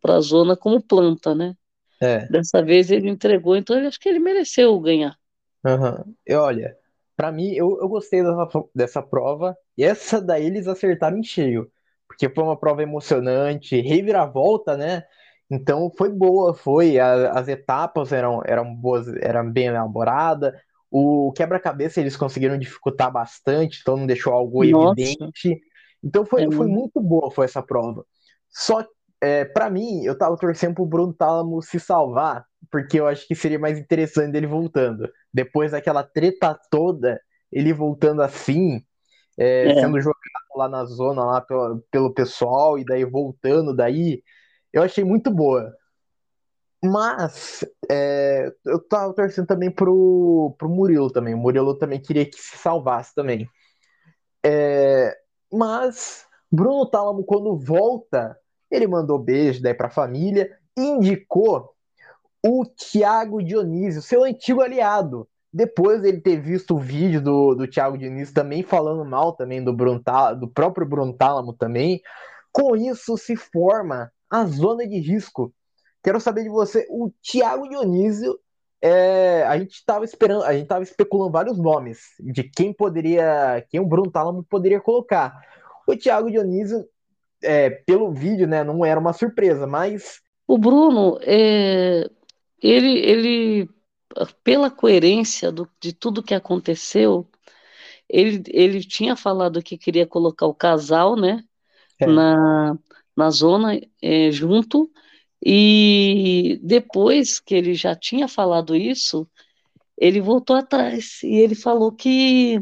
para 0.00 0.16
a 0.16 0.20
zona 0.20 0.56
como 0.56 0.82
planta, 0.82 1.34
né? 1.34 1.56
é. 2.02 2.30
Dessa 2.30 2.62
vez 2.64 2.90
ele 2.90 3.10
entregou, 3.10 3.56
então 3.56 3.78
eu 3.80 3.88
acho 3.88 4.00
que 4.00 4.08
ele 4.08 4.18
mereceu 4.20 4.78
ganhar. 4.80 5.18
Aham. 5.64 6.04
E 6.26 6.34
olha. 6.34 6.76
para 7.16 7.32
mim, 7.32 7.52
eu, 7.54 7.78
eu 7.80 7.88
gostei 7.88 8.22
dessa, 8.22 8.46
dessa 8.74 9.02
prova. 9.02 9.56
E 9.76 9.84
essa 9.84 10.20
daí 10.20 10.44
eles 10.46 10.66
acertaram 10.66 11.18
em 11.18 11.22
cheio. 11.22 11.70
Porque 12.06 12.28
foi 12.28 12.44
uma 12.44 12.58
prova 12.58 12.82
emocionante, 12.82 13.80
reviravolta, 13.80 14.76
né? 14.76 15.04
Então 15.50 15.90
foi 15.96 16.10
boa, 16.10 16.54
foi. 16.54 16.98
A, 16.98 17.32
as 17.32 17.48
etapas 17.48 18.12
eram, 18.12 18.42
eram 18.46 18.74
boas, 18.74 19.06
eram 19.22 19.50
bem 19.50 19.66
elaboradas. 19.66 20.52
O 20.96 21.32
quebra-cabeça 21.32 22.00
eles 22.00 22.16
conseguiram 22.16 22.56
dificultar 22.56 23.10
bastante, 23.10 23.80
então 23.80 23.96
não 23.96 24.06
deixou 24.06 24.32
algo 24.32 24.64
Nossa. 24.64 25.00
evidente. 25.00 25.60
Então 26.00 26.24
foi, 26.24 26.44
é 26.44 26.52
foi 26.52 26.68
muito 26.68 27.00
boa 27.00 27.32
foi 27.32 27.46
essa 27.46 27.60
prova. 27.60 28.06
Só 28.48 28.86
é, 29.20 29.44
para 29.44 29.68
mim, 29.68 30.04
eu 30.04 30.16
tava 30.16 30.36
torcendo 30.36 30.76
pro 30.76 30.86
Bruno 30.86 31.12
Tálamo 31.12 31.60
se 31.60 31.80
salvar, 31.80 32.44
porque 32.70 33.00
eu 33.00 33.08
acho 33.08 33.26
que 33.26 33.34
seria 33.34 33.58
mais 33.58 33.76
interessante 33.76 34.36
ele 34.36 34.46
voltando. 34.46 35.10
Depois 35.32 35.72
daquela 35.72 36.04
treta 36.04 36.56
toda, 36.70 37.20
ele 37.50 37.72
voltando 37.72 38.22
assim, 38.22 38.80
é, 39.36 39.72
é. 39.72 39.74
sendo 39.80 39.98
jogado 40.00 40.20
lá 40.54 40.68
na 40.68 40.84
zona 40.84 41.24
lá 41.24 41.40
pelo, 41.40 41.84
pelo 41.90 42.14
pessoal, 42.14 42.78
e 42.78 42.84
daí 42.84 43.04
voltando 43.04 43.74
daí, 43.74 44.22
eu 44.72 44.80
achei 44.80 45.02
muito 45.02 45.28
boa. 45.28 45.74
Mas 46.84 47.64
é, 47.90 48.52
eu 48.66 48.78
tava 48.78 49.14
torcendo 49.14 49.46
também 49.46 49.70
pro, 49.70 50.54
pro 50.58 50.68
Murilo 50.68 51.10
também. 51.10 51.32
O 51.32 51.38
Murilo 51.38 51.78
também 51.78 51.98
queria 51.98 52.26
que 52.28 52.36
se 52.38 52.58
salvasse 52.58 53.14
também. 53.14 53.48
É, 54.44 55.16
mas 55.50 56.26
Bruno 56.52 56.84
Tálamo, 56.84 57.24
quando 57.24 57.56
volta, 57.56 58.38
ele 58.70 58.86
mandou 58.86 59.18
beijo 59.18 59.62
daí 59.62 59.72
pra 59.72 59.88
família, 59.88 60.50
indicou 60.76 61.70
o 62.44 62.66
Thiago 62.66 63.42
Dionísio, 63.42 64.02
seu 64.02 64.22
antigo 64.22 64.60
aliado. 64.60 65.26
Depois 65.50 66.04
ele 66.04 66.20
ter 66.20 66.38
visto 66.38 66.74
o 66.74 66.80
vídeo 66.80 67.22
do, 67.22 67.54
do 67.54 67.66
Thiago 67.66 67.96
Dionísio 67.96 68.34
também 68.34 68.62
falando 68.62 69.08
mal 69.08 69.32
também 69.32 69.64
do, 69.64 69.72
Bruntal, 69.72 70.36
do 70.36 70.48
próprio 70.48 70.86
Bruno 70.86 71.16
Tálamo 71.16 71.54
também. 71.54 72.02
Com 72.52 72.76
isso 72.76 73.16
se 73.16 73.36
forma 73.36 74.12
a 74.28 74.44
zona 74.44 74.86
de 74.86 74.98
risco. 74.98 75.54
Quero 76.04 76.20
saber 76.20 76.42
de 76.42 76.50
você, 76.50 76.86
o 76.90 77.10
Thiago 77.22 77.68
Dionísio, 77.68 78.38
é, 78.80 79.42
a 79.44 79.58
gente 79.58 79.72
estava 79.72 80.04
esperando, 80.04 80.44
a 80.44 80.52
gente 80.52 80.64
estava 80.64 80.82
especulando 80.82 81.32
vários 81.32 81.56
nomes 81.58 82.10
de 82.20 82.44
quem 82.44 82.72
poderia, 82.72 83.66
quem 83.70 83.80
o 83.80 83.86
Bruno 83.86 84.10
Tálamo 84.10 84.44
poderia 84.44 84.80
colocar. 84.80 85.34
O 85.88 85.96
Thiago 85.96 86.30
Dionísio, 86.30 86.86
é, 87.42 87.70
pelo 87.70 88.12
vídeo, 88.12 88.46
né, 88.46 88.62
não 88.62 88.84
era 88.84 89.00
uma 89.00 89.14
surpresa, 89.14 89.66
mas 89.66 90.22
o 90.46 90.58
Bruno, 90.58 91.18
é, 91.22 92.08
ele, 92.62 92.98
ele, 92.98 93.70
pela 94.42 94.70
coerência 94.70 95.50
do, 95.50 95.68
de 95.80 95.92
tudo 95.94 96.22
que 96.22 96.34
aconteceu, 96.34 97.26
ele, 98.06 98.42
ele 98.48 98.80
tinha 98.80 99.16
falado 99.16 99.62
que 99.62 99.78
queria 99.78 100.06
colocar 100.06 100.46
o 100.46 100.54
casal, 100.54 101.16
né, 101.16 101.42
é. 101.98 102.06
na, 102.06 102.78
na 103.16 103.30
zona 103.30 103.80
é, 104.02 104.30
junto, 104.30 104.90
e 105.44 106.58
depois 106.62 107.38
que 107.38 107.54
ele 107.54 107.74
já 107.74 107.94
tinha 107.94 108.26
falado 108.26 108.74
isso, 108.74 109.28
ele 109.98 110.18
voltou 110.18 110.56
atrás 110.56 111.22
e 111.22 111.36
ele 111.36 111.54
falou 111.54 111.92
que, 111.92 112.58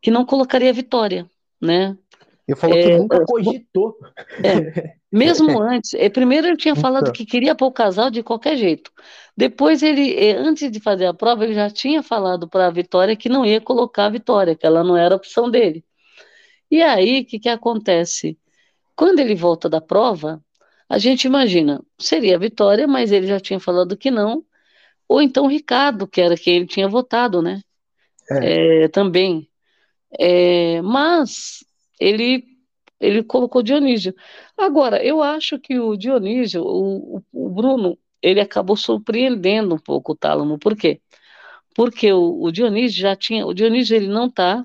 que 0.00 0.10
não 0.10 0.26
colocaria 0.26 0.70
a 0.70 0.74
vitória, 0.74 1.30
né? 1.60 1.96
Ele 2.48 2.56
falou 2.56 2.76
é, 2.76 2.82
que 2.82 2.98
nunca 2.98 3.24
cogitou. 3.24 3.96
É, 4.42 4.96
mesmo 5.12 5.60
antes, 5.62 5.94
é, 5.94 6.08
primeiro 6.08 6.48
ele 6.48 6.56
tinha 6.56 6.74
falado 6.74 7.04
então. 7.04 7.12
que 7.12 7.24
queria 7.24 7.54
pôr 7.54 7.66
o 7.66 7.72
casal 7.72 8.10
de 8.10 8.20
qualquer 8.20 8.56
jeito. 8.56 8.90
Depois 9.36 9.80
ele, 9.80 10.12
é, 10.14 10.32
antes 10.32 10.72
de 10.72 10.80
fazer 10.80 11.06
a 11.06 11.14
prova, 11.14 11.44
ele 11.44 11.54
já 11.54 11.70
tinha 11.70 12.02
falado 12.02 12.48
para 12.48 12.66
a 12.66 12.70
Vitória 12.70 13.14
que 13.14 13.28
não 13.28 13.46
ia 13.46 13.60
colocar 13.60 14.06
a 14.06 14.10
Vitória, 14.10 14.56
que 14.56 14.66
ela 14.66 14.82
não 14.82 14.96
era 14.96 15.14
opção 15.14 15.48
dele. 15.48 15.84
E 16.68 16.82
aí, 16.82 17.20
o 17.20 17.24
que, 17.26 17.38
que 17.38 17.48
acontece? 17.48 18.36
Quando 18.96 19.20
ele 19.20 19.34
volta 19.36 19.68
da 19.68 19.80
prova, 19.80 20.42
a 20.92 20.98
gente 20.98 21.24
imagina, 21.24 21.82
seria 21.98 22.36
a 22.36 22.38
Vitória, 22.38 22.86
mas 22.86 23.10
ele 23.10 23.26
já 23.26 23.40
tinha 23.40 23.58
falado 23.58 23.96
que 23.96 24.10
não, 24.10 24.44
ou 25.08 25.22
então 25.22 25.46
o 25.46 25.48
Ricardo, 25.48 26.06
que 26.06 26.20
era 26.20 26.36
quem 26.36 26.56
ele 26.56 26.66
tinha 26.66 26.86
votado, 26.86 27.40
né? 27.40 27.62
É. 28.30 28.84
É, 28.84 28.88
também. 28.88 29.48
É, 30.20 30.82
mas 30.82 31.64
ele, 31.98 32.44
ele 33.00 33.22
colocou 33.22 33.62
Dionísio. 33.62 34.14
Agora, 34.54 35.02
eu 35.02 35.22
acho 35.22 35.58
que 35.58 35.78
o 35.78 35.96
Dionísio, 35.96 36.62
o, 36.62 37.22
o 37.32 37.48
Bruno, 37.48 37.98
ele 38.20 38.42
acabou 38.42 38.76
surpreendendo 38.76 39.74
um 39.74 39.78
pouco 39.78 40.12
o 40.12 40.16
Tálamo. 40.16 40.58
Por 40.58 40.76
quê? 40.76 41.00
Porque 41.74 42.12
o, 42.12 42.42
o 42.42 42.52
Dionísio 42.52 43.00
já 43.00 43.16
tinha. 43.16 43.46
O 43.46 43.54
Dionísio 43.54 43.96
ele 43.96 44.08
não 44.08 44.26
está. 44.26 44.62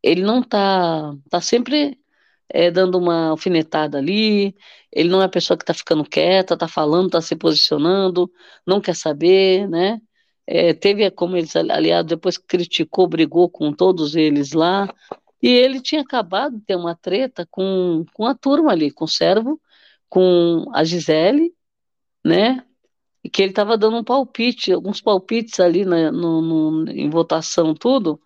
Ele 0.00 0.22
não 0.22 0.38
está. 0.38 1.16
Está 1.24 1.40
sempre 1.40 1.97
é, 2.48 2.70
dando 2.70 2.98
uma 2.98 3.28
alfinetada 3.28 3.98
ali. 3.98 4.54
Ele 4.92 5.08
não 5.08 5.20
é 5.22 5.26
a 5.26 5.28
pessoa 5.28 5.56
que 5.56 5.62
está 5.62 5.74
ficando 5.74 6.04
quieta, 6.04 6.54
está 6.54 6.68
falando, 6.68 7.06
está 7.06 7.20
se 7.20 7.36
posicionando, 7.36 8.30
não 8.66 8.80
quer 8.80 8.94
saber, 8.96 9.68
né? 9.68 10.00
É, 10.46 10.72
teve 10.72 11.10
como 11.10 11.36
eles 11.36 11.54
aliados, 11.56 12.08
depois 12.08 12.38
criticou, 12.38 13.06
brigou 13.06 13.50
com 13.50 13.70
todos 13.72 14.16
eles 14.16 14.52
lá, 14.52 14.88
e 15.42 15.48
ele 15.48 15.80
tinha 15.80 16.00
acabado 16.00 16.56
de 16.58 16.64
ter 16.64 16.76
uma 16.76 16.94
treta 16.96 17.46
com, 17.50 18.04
com 18.14 18.26
a 18.26 18.34
turma 18.34 18.72
ali, 18.72 18.90
com 18.90 19.04
o 19.04 19.08
Servo, 19.08 19.60
com 20.08 20.64
a 20.74 20.84
Gisele, 20.84 21.54
né? 22.24 22.64
E 23.22 23.28
que 23.28 23.42
ele 23.42 23.50
estava 23.52 23.76
dando 23.76 23.98
um 23.98 24.04
palpite, 24.04 24.72
alguns 24.72 25.00
palpites 25.00 25.60
ali 25.60 25.84
na, 25.84 26.10
no, 26.10 26.40
no, 26.40 26.90
em 26.90 27.10
votação, 27.10 27.74
tudo, 27.74 28.20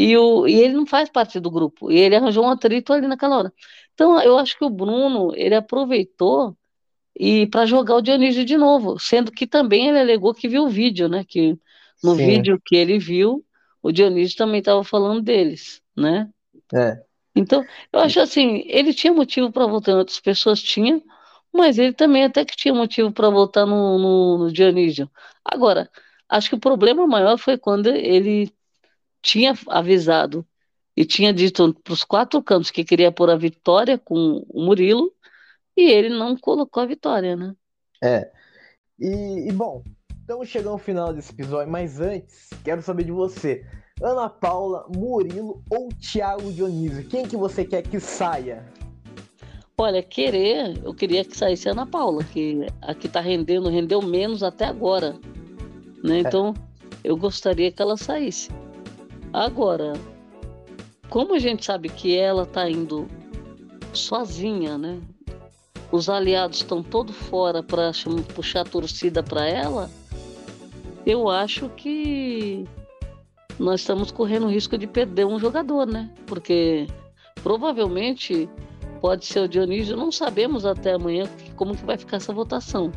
e, 0.00 0.16
o, 0.16 0.46
e 0.46 0.54
ele 0.54 0.74
não 0.74 0.86
faz 0.86 1.10
parte 1.10 1.40
do 1.40 1.50
grupo, 1.50 1.90
e 1.90 1.98
ele 1.98 2.14
arranjou 2.14 2.44
um 2.44 2.50
atrito 2.50 2.92
ali 2.92 3.08
naquela 3.08 3.36
hora. 3.36 3.52
Então, 3.92 4.20
eu 4.22 4.38
acho 4.38 4.56
que 4.56 4.64
o 4.64 4.70
Bruno, 4.70 5.32
ele 5.34 5.56
aproveitou 5.56 6.56
e 7.18 7.48
para 7.48 7.66
jogar 7.66 7.96
o 7.96 8.00
Dionísio 8.00 8.44
de 8.44 8.56
novo, 8.56 8.96
sendo 9.00 9.32
que 9.32 9.44
também 9.44 9.88
ele 9.88 9.98
alegou 9.98 10.32
que 10.32 10.46
viu 10.46 10.66
o 10.66 10.68
vídeo, 10.68 11.08
né? 11.08 11.24
Que 11.26 11.58
no 12.00 12.14
Sim. 12.14 12.26
vídeo 12.26 12.62
que 12.64 12.76
ele 12.76 12.96
viu, 12.96 13.44
o 13.82 13.90
Dionísio 13.90 14.36
também 14.36 14.60
estava 14.60 14.84
falando 14.84 15.20
deles, 15.20 15.82
né? 15.96 16.28
É. 16.72 17.02
Então, 17.34 17.64
eu 17.92 17.98
acho 17.98 18.20
assim, 18.20 18.62
ele 18.66 18.94
tinha 18.94 19.12
motivo 19.12 19.50
para 19.50 19.66
votar, 19.66 19.96
outras 19.96 20.20
pessoas 20.20 20.62
tinham, 20.62 21.02
mas 21.52 21.76
ele 21.76 21.92
também 21.92 22.22
até 22.22 22.44
que 22.44 22.56
tinha 22.56 22.72
motivo 22.72 23.10
para 23.10 23.30
votar 23.30 23.66
no, 23.66 23.98
no, 23.98 24.38
no, 24.44 24.52
Dionísio. 24.52 25.10
Agora, 25.44 25.90
acho 26.28 26.50
que 26.50 26.54
o 26.54 26.60
problema 26.60 27.04
maior 27.04 27.36
foi 27.36 27.58
quando 27.58 27.88
ele 27.88 28.48
tinha 29.22 29.54
avisado 29.68 30.46
e 30.96 31.04
tinha 31.04 31.32
dito 31.32 31.74
para 31.82 31.92
os 31.92 32.02
quatro 32.02 32.42
cantos 32.42 32.70
que 32.70 32.84
queria 32.84 33.12
pôr 33.12 33.30
a 33.30 33.36
vitória 33.36 33.96
com 33.98 34.44
o 34.48 34.64
Murilo, 34.64 35.12
e 35.76 35.90
ele 35.90 36.08
não 36.08 36.36
colocou 36.36 36.82
a 36.82 36.86
vitória, 36.86 37.36
né? 37.36 37.54
É. 38.02 38.30
E, 38.98 39.48
e 39.48 39.52
bom, 39.52 39.84
estamos 40.20 40.48
chegando 40.48 40.72
ao 40.72 40.78
final 40.78 41.12
desse 41.12 41.32
episódio, 41.32 41.70
mas 41.70 42.00
antes, 42.00 42.50
quero 42.64 42.82
saber 42.82 43.04
de 43.04 43.12
você. 43.12 43.64
Ana 44.02 44.28
Paula, 44.28 44.86
Murilo 44.94 45.62
ou 45.70 45.88
Thiago 45.88 46.52
Dionísio? 46.52 47.06
Quem 47.08 47.26
que 47.26 47.36
você 47.36 47.64
quer 47.64 47.82
que 47.82 48.00
saia? 48.00 48.66
Olha, 49.80 50.02
querer, 50.02 50.76
eu 50.84 50.92
queria 50.92 51.24
que 51.24 51.36
saísse 51.36 51.68
a 51.68 51.72
Ana 51.72 51.86
Paula, 51.86 52.24
que 52.24 52.66
a 52.82 52.92
que 52.92 53.08
tá 53.08 53.20
rendendo, 53.20 53.68
rendeu 53.68 54.02
menos 54.02 54.42
até 54.42 54.64
agora. 54.64 55.12
Né? 56.02 56.16
É. 56.16 56.20
Então, 56.20 56.54
eu 57.04 57.16
gostaria 57.16 57.70
que 57.70 57.80
ela 57.80 57.96
saísse. 57.96 58.50
Agora, 59.32 59.92
como 61.08 61.34
a 61.34 61.38
gente 61.38 61.64
sabe 61.64 61.88
que 61.88 62.16
ela 62.16 62.46
tá 62.46 62.68
indo 62.68 63.08
sozinha, 63.92 64.76
né? 64.76 65.00
Os 65.90 66.08
aliados 66.08 66.58
estão 66.58 66.82
todos 66.82 67.16
fora 67.16 67.62
para 67.62 67.92
puxar 68.34 68.60
a 68.60 68.64
torcida 68.64 69.22
para 69.22 69.46
ela. 69.46 69.90
Eu 71.06 71.30
acho 71.30 71.68
que 71.70 72.66
nós 73.58 73.80
estamos 73.80 74.10
correndo 74.10 74.46
o 74.46 74.50
risco 74.50 74.76
de 74.76 74.86
perder 74.86 75.26
um 75.26 75.38
jogador, 75.38 75.86
né? 75.86 76.10
Porque 76.26 76.86
provavelmente 77.42 78.48
pode 79.00 79.24
ser 79.24 79.40
o 79.40 79.48
Dionísio, 79.48 79.96
não 79.96 80.12
sabemos 80.12 80.66
até 80.66 80.92
amanhã 80.92 81.24
como 81.56 81.76
que 81.76 81.84
vai 81.84 81.96
ficar 81.96 82.18
essa 82.18 82.32
votação. 82.32 82.92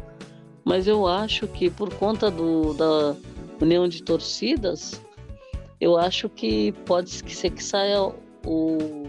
Mas 0.66 0.88
eu 0.88 1.08
acho 1.08 1.48
que 1.48 1.70
por 1.70 1.94
conta 1.96 2.30
do, 2.30 2.74
da 2.74 3.16
união 3.62 3.88
de 3.88 4.04
torcidas, 4.04 5.02
eu 5.82 5.98
acho 5.98 6.30
que 6.30 6.72
pode 6.86 7.10
ser 7.10 7.50
que 7.50 7.64
saia 7.64 8.04
o, 8.46 9.08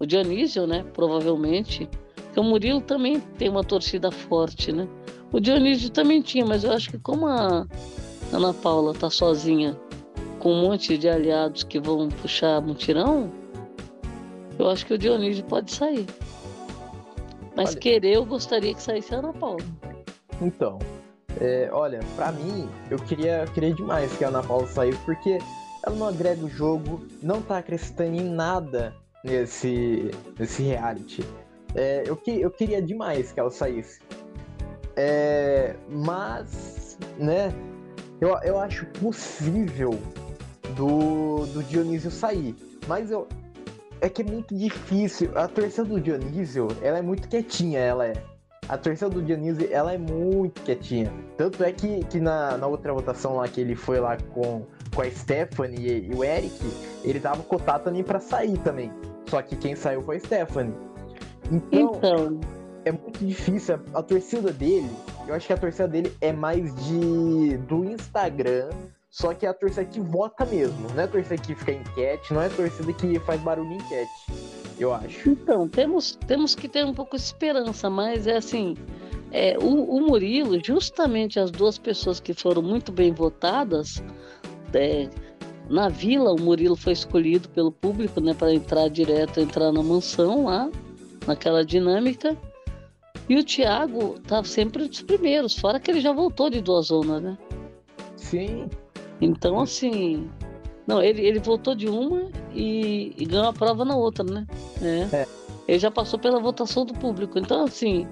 o 0.00 0.06
Dionísio, 0.06 0.66
né? 0.66 0.82
Provavelmente. 0.94 1.86
Porque 2.14 2.40
o 2.40 2.42
Murilo 2.42 2.80
também 2.80 3.20
tem 3.20 3.50
uma 3.50 3.62
torcida 3.62 4.10
forte, 4.10 4.72
né? 4.72 4.88
O 5.30 5.38
Dionísio 5.38 5.90
também 5.90 6.22
tinha, 6.22 6.46
mas 6.46 6.64
eu 6.64 6.72
acho 6.72 6.90
que 6.90 6.98
como 6.98 7.26
a 7.26 7.66
Ana 8.32 8.54
Paula 8.54 8.94
tá 8.94 9.10
sozinha 9.10 9.78
com 10.38 10.52
um 10.52 10.62
monte 10.62 10.96
de 10.96 11.06
aliados 11.06 11.62
que 11.62 11.78
vão 11.78 12.08
puxar 12.08 12.62
mutirão, 12.62 13.30
eu 14.58 14.70
acho 14.70 14.86
que 14.86 14.94
o 14.94 14.98
Dionísio 14.98 15.44
pode 15.44 15.70
sair. 15.70 16.06
Mas 17.54 17.70
olha, 17.70 17.78
querer, 17.80 18.14
eu 18.14 18.24
gostaria 18.24 18.72
que 18.72 18.82
saísse 18.82 19.14
a 19.14 19.18
Ana 19.18 19.34
Paula. 19.34 19.64
Então, 20.40 20.78
é, 21.40 21.68
olha, 21.72 22.00
para 22.14 22.32
mim, 22.32 22.68
eu 22.90 22.98
queria, 22.98 23.44
queria 23.52 23.74
demais 23.74 24.14
que 24.16 24.24
a 24.24 24.28
Ana 24.28 24.42
Paula 24.42 24.66
saísse, 24.66 24.98
porque 25.04 25.38
ela 25.86 25.94
não 25.94 26.08
agrega 26.08 26.44
o 26.44 26.48
jogo, 26.48 27.06
não 27.22 27.40
tá 27.40 27.58
acrescentando 27.58 28.16
em 28.16 28.28
nada 28.28 28.92
nesse, 29.22 30.10
nesse 30.36 30.64
reality. 30.64 31.24
É, 31.74 32.02
eu, 32.04 32.16
que, 32.16 32.40
eu 32.40 32.50
queria 32.50 32.82
demais 32.82 33.30
que 33.30 33.38
ela 33.38 33.50
saísse. 33.50 34.00
É, 34.96 35.76
mas, 35.88 36.98
né, 37.16 37.52
eu, 38.20 38.30
eu 38.42 38.58
acho 38.58 38.84
possível 38.86 39.90
do, 40.74 41.46
do 41.46 41.62
Dionísio 41.62 42.10
sair. 42.10 42.56
Mas 42.88 43.10
eu, 43.10 43.28
é 44.00 44.08
que 44.08 44.22
é 44.22 44.24
muito 44.24 44.56
difícil. 44.56 45.30
A 45.36 45.46
torcida 45.46 45.84
do 45.84 46.00
Dionísio, 46.00 46.68
ela 46.82 46.98
é 46.98 47.02
muito 47.02 47.28
quietinha, 47.28 47.78
ela 47.78 48.06
é. 48.06 48.14
A 48.68 48.76
torcida 48.76 49.08
do 49.08 49.22
Dionísio, 49.22 49.68
ela 49.70 49.92
é 49.92 49.98
muito 49.98 50.60
quietinha. 50.62 51.12
Tanto 51.36 51.62
é 51.62 51.70
que, 51.70 52.04
que 52.06 52.18
na, 52.18 52.56
na 52.56 52.66
outra 52.66 52.92
votação 52.92 53.36
lá 53.36 53.46
que 53.46 53.60
ele 53.60 53.76
foi 53.76 54.00
lá 54.00 54.16
com, 54.32 54.66
com 54.96 55.02
a 55.02 55.10
Stephanie 55.10 56.08
e, 56.10 56.14
o 56.14 56.24
Eric, 56.24 56.58
ele 57.04 57.20
tava 57.20 57.42
cotado 57.42 57.84
também 57.84 58.02
para 58.02 58.18
sair 58.18 58.56
também. 58.58 58.90
Só 59.28 59.42
que 59.42 59.54
quem 59.54 59.76
saiu 59.76 60.02
foi 60.02 60.16
a 60.16 60.20
Stephanie. 60.20 60.74
Então, 61.52 61.92
então, 61.96 62.40
é 62.84 62.90
muito 62.90 63.24
difícil. 63.24 63.78
A, 63.94 63.98
a 63.98 64.02
torcida 64.02 64.50
dele, 64.50 64.90
eu 65.28 65.34
acho 65.34 65.46
que 65.46 65.52
a 65.52 65.56
torcida 65.56 65.86
dele 65.86 66.16
é 66.20 66.32
mais 66.32 66.74
de 66.86 67.58
do 67.68 67.84
Instagram 67.84 68.70
só 69.16 69.32
que 69.32 69.46
é 69.46 69.48
a 69.48 69.54
torcida 69.54 69.82
que 69.86 69.98
vota 69.98 70.44
mesmo, 70.44 70.88
não 70.94 71.00
é 71.00 71.04
a 71.04 71.08
torcida 71.08 71.38
que 71.38 71.54
fica 71.54 71.72
em 71.72 71.80
enquete, 71.80 72.34
não 72.34 72.42
é 72.42 72.48
a 72.48 72.50
torcida 72.50 72.92
que 72.92 73.18
faz 73.20 73.40
barulho 73.40 73.72
em 73.72 73.76
enquete, 73.76 74.10
eu 74.78 74.92
acho. 74.92 75.30
Então, 75.30 75.66
temos, 75.66 76.18
temos 76.26 76.54
que 76.54 76.68
ter 76.68 76.84
um 76.84 76.92
pouco 76.92 77.16
de 77.16 77.22
esperança, 77.22 77.88
mas 77.88 78.26
é 78.26 78.36
assim, 78.36 78.76
é, 79.32 79.56
o, 79.58 79.96
o 79.96 80.06
Murilo, 80.06 80.62
justamente 80.62 81.40
as 81.40 81.50
duas 81.50 81.78
pessoas 81.78 82.20
que 82.20 82.34
foram 82.34 82.60
muito 82.60 82.92
bem 82.92 83.10
votadas, 83.10 84.02
é, 84.74 85.08
na 85.68 85.88
vila 85.88 86.32
o 86.32 86.40
Murilo 86.40 86.76
foi 86.76 86.92
escolhido 86.92 87.48
pelo 87.48 87.72
público, 87.72 88.20
né, 88.20 88.34
para 88.34 88.54
entrar 88.54 88.88
direto, 88.88 89.40
entrar 89.40 89.72
na 89.72 89.82
mansão 89.82 90.44
lá, 90.44 90.70
naquela 91.26 91.64
dinâmica. 91.64 92.36
E 93.28 93.36
o 93.36 93.44
Thiago 93.44 94.20
tá 94.20 94.42
sempre 94.44 94.84
entre 94.84 94.98
os 94.98 95.02
primeiros, 95.02 95.58
fora 95.58 95.80
que 95.80 95.90
ele 95.90 96.00
já 96.00 96.12
voltou 96.12 96.48
de 96.48 96.60
duas 96.60 96.86
zonas, 96.86 97.20
né? 97.20 97.38
Sim. 98.16 98.68
Então, 99.20 99.60
assim. 99.60 100.30
Não, 100.86 101.02
ele, 101.02 101.26
ele 101.26 101.40
voltou 101.40 101.74
de 101.74 101.88
uma 101.88 102.30
e, 102.54 103.12
e 103.18 103.24
ganhou 103.24 103.46
a 103.46 103.52
prova 103.52 103.84
na 103.84 103.96
outra, 103.96 104.24
né? 104.24 104.46
É. 104.80 105.16
é. 105.16 105.26
Ele 105.66 105.78
já 105.80 105.90
passou 105.90 106.18
pela 106.18 106.38
votação 106.38 106.84
do 106.84 106.94
público. 106.94 107.38
Então, 107.38 107.64
assim. 107.64 108.06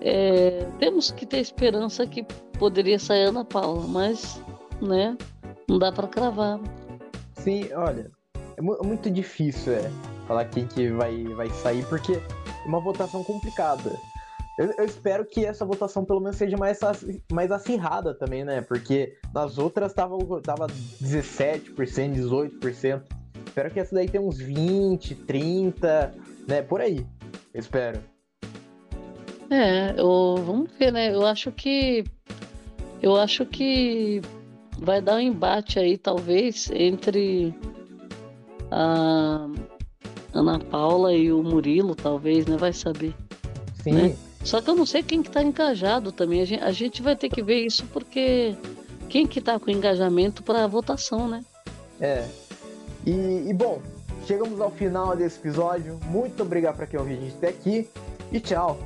É, 0.00 0.66
temos 0.80 1.12
que 1.12 1.24
ter 1.24 1.38
esperança 1.38 2.04
que 2.04 2.24
poderia 2.58 2.98
sair 2.98 3.26
Ana 3.26 3.44
Paula, 3.44 3.86
mas, 3.86 4.42
né? 4.86 5.16
Não 5.68 5.78
dá 5.78 5.92
para 5.92 6.08
cravar. 6.08 6.60
Sim, 7.34 7.72
olha. 7.74 8.10
É, 8.56 8.60
é 8.60 8.86
muito 8.86 9.10
difícil, 9.10 9.72
é, 9.72 9.90
falar 10.26 10.44
quem 10.46 10.66
que 10.66 10.88
vai, 10.88 11.24
vai 11.34 11.48
sair, 11.50 11.84
porque 11.86 12.14
é 12.14 12.68
uma 12.68 12.80
votação 12.80 13.24
complicada. 13.24 13.92
Eu, 14.58 14.70
eu, 14.76 14.84
espero 14.84 15.24
que 15.24 15.44
essa 15.46 15.64
votação 15.64 16.04
pelo 16.04 16.20
menos 16.20 16.36
seja 16.36 16.56
mais, 16.56 16.78
mais 17.32 17.50
acirrada 17.50 18.12
também, 18.12 18.44
né? 18.44 18.60
Porque 18.60 19.16
nas 19.32 19.56
outras 19.56 19.94
tava, 19.94 20.16
tava 20.42 20.66
17%, 20.66 21.74
18%. 21.74 23.02
Espero 23.46 23.70
que 23.70 23.80
essa 23.80 23.94
daí 23.94 24.08
tenha 24.08 24.22
uns 24.22 24.38
20, 24.38 25.14
30, 25.14 26.14
né? 26.46 26.62
Por 26.62 26.80
aí. 26.80 27.06
Eu 27.54 27.60
espero. 27.60 28.00
É, 29.50 29.94
eu, 29.98 30.36
vamos 30.44 30.70
ver, 30.78 30.92
né? 30.92 31.14
Eu 31.14 31.26
acho 31.26 31.50
que. 31.50 32.04
Eu 33.00 33.16
acho 33.16 33.44
que 33.44 34.20
vai 34.82 35.00
dar 35.00 35.16
um 35.16 35.20
embate 35.20 35.78
aí, 35.78 35.96
talvez, 35.96 36.70
entre 36.72 37.54
a 38.70 39.48
Ana 40.32 40.58
Paula 40.58 41.12
e 41.12 41.32
o 41.32 41.42
Murilo, 41.42 41.94
talvez, 41.94 42.46
né? 42.46 42.56
Vai 42.56 42.72
saber. 42.72 43.14
Sim. 43.82 43.92
Né? 43.92 44.16
Só 44.44 44.60
que 44.60 44.68
eu 44.68 44.74
não 44.74 44.86
sei 44.86 45.02
quem 45.02 45.22
que 45.22 45.30
tá 45.30 45.42
engajado 45.42 46.10
também. 46.10 46.40
A 46.40 46.44
gente, 46.44 46.62
a 46.62 46.72
gente 46.72 47.02
vai 47.02 47.14
ter 47.14 47.28
que 47.28 47.42
ver 47.42 47.64
isso 47.64 47.84
porque 47.92 48.56
quem 49.08 49.26
que 49.26 49.40
tá 49.40 49.58
com 49.58 49.70
engajamento 49.70 50.42
para 50.42 50.66
votação, 50.66 51.28
né? 51.28 51.44
É. 52.00 52.26
E, 53.06 53.48
e, 53.48 53.54
bom, 53.54 53.80
chegamos 54.26 54.60
ao 54.60 54.70
final 54.70 55.14
desse 55.16 55.38
episódio. 55.38 56.00
Muito 56.06 56.42
obrigado 56.42 56.76
para 56.76 56.86
quem 56.86 56.98
ouviu 56.98 57.16
a 57.16 57.20
gente 57.20 57.36
até 57.36 57.48
aqui 57.48 57.88
e 58.32 58.40
tchau. 58.40 58.78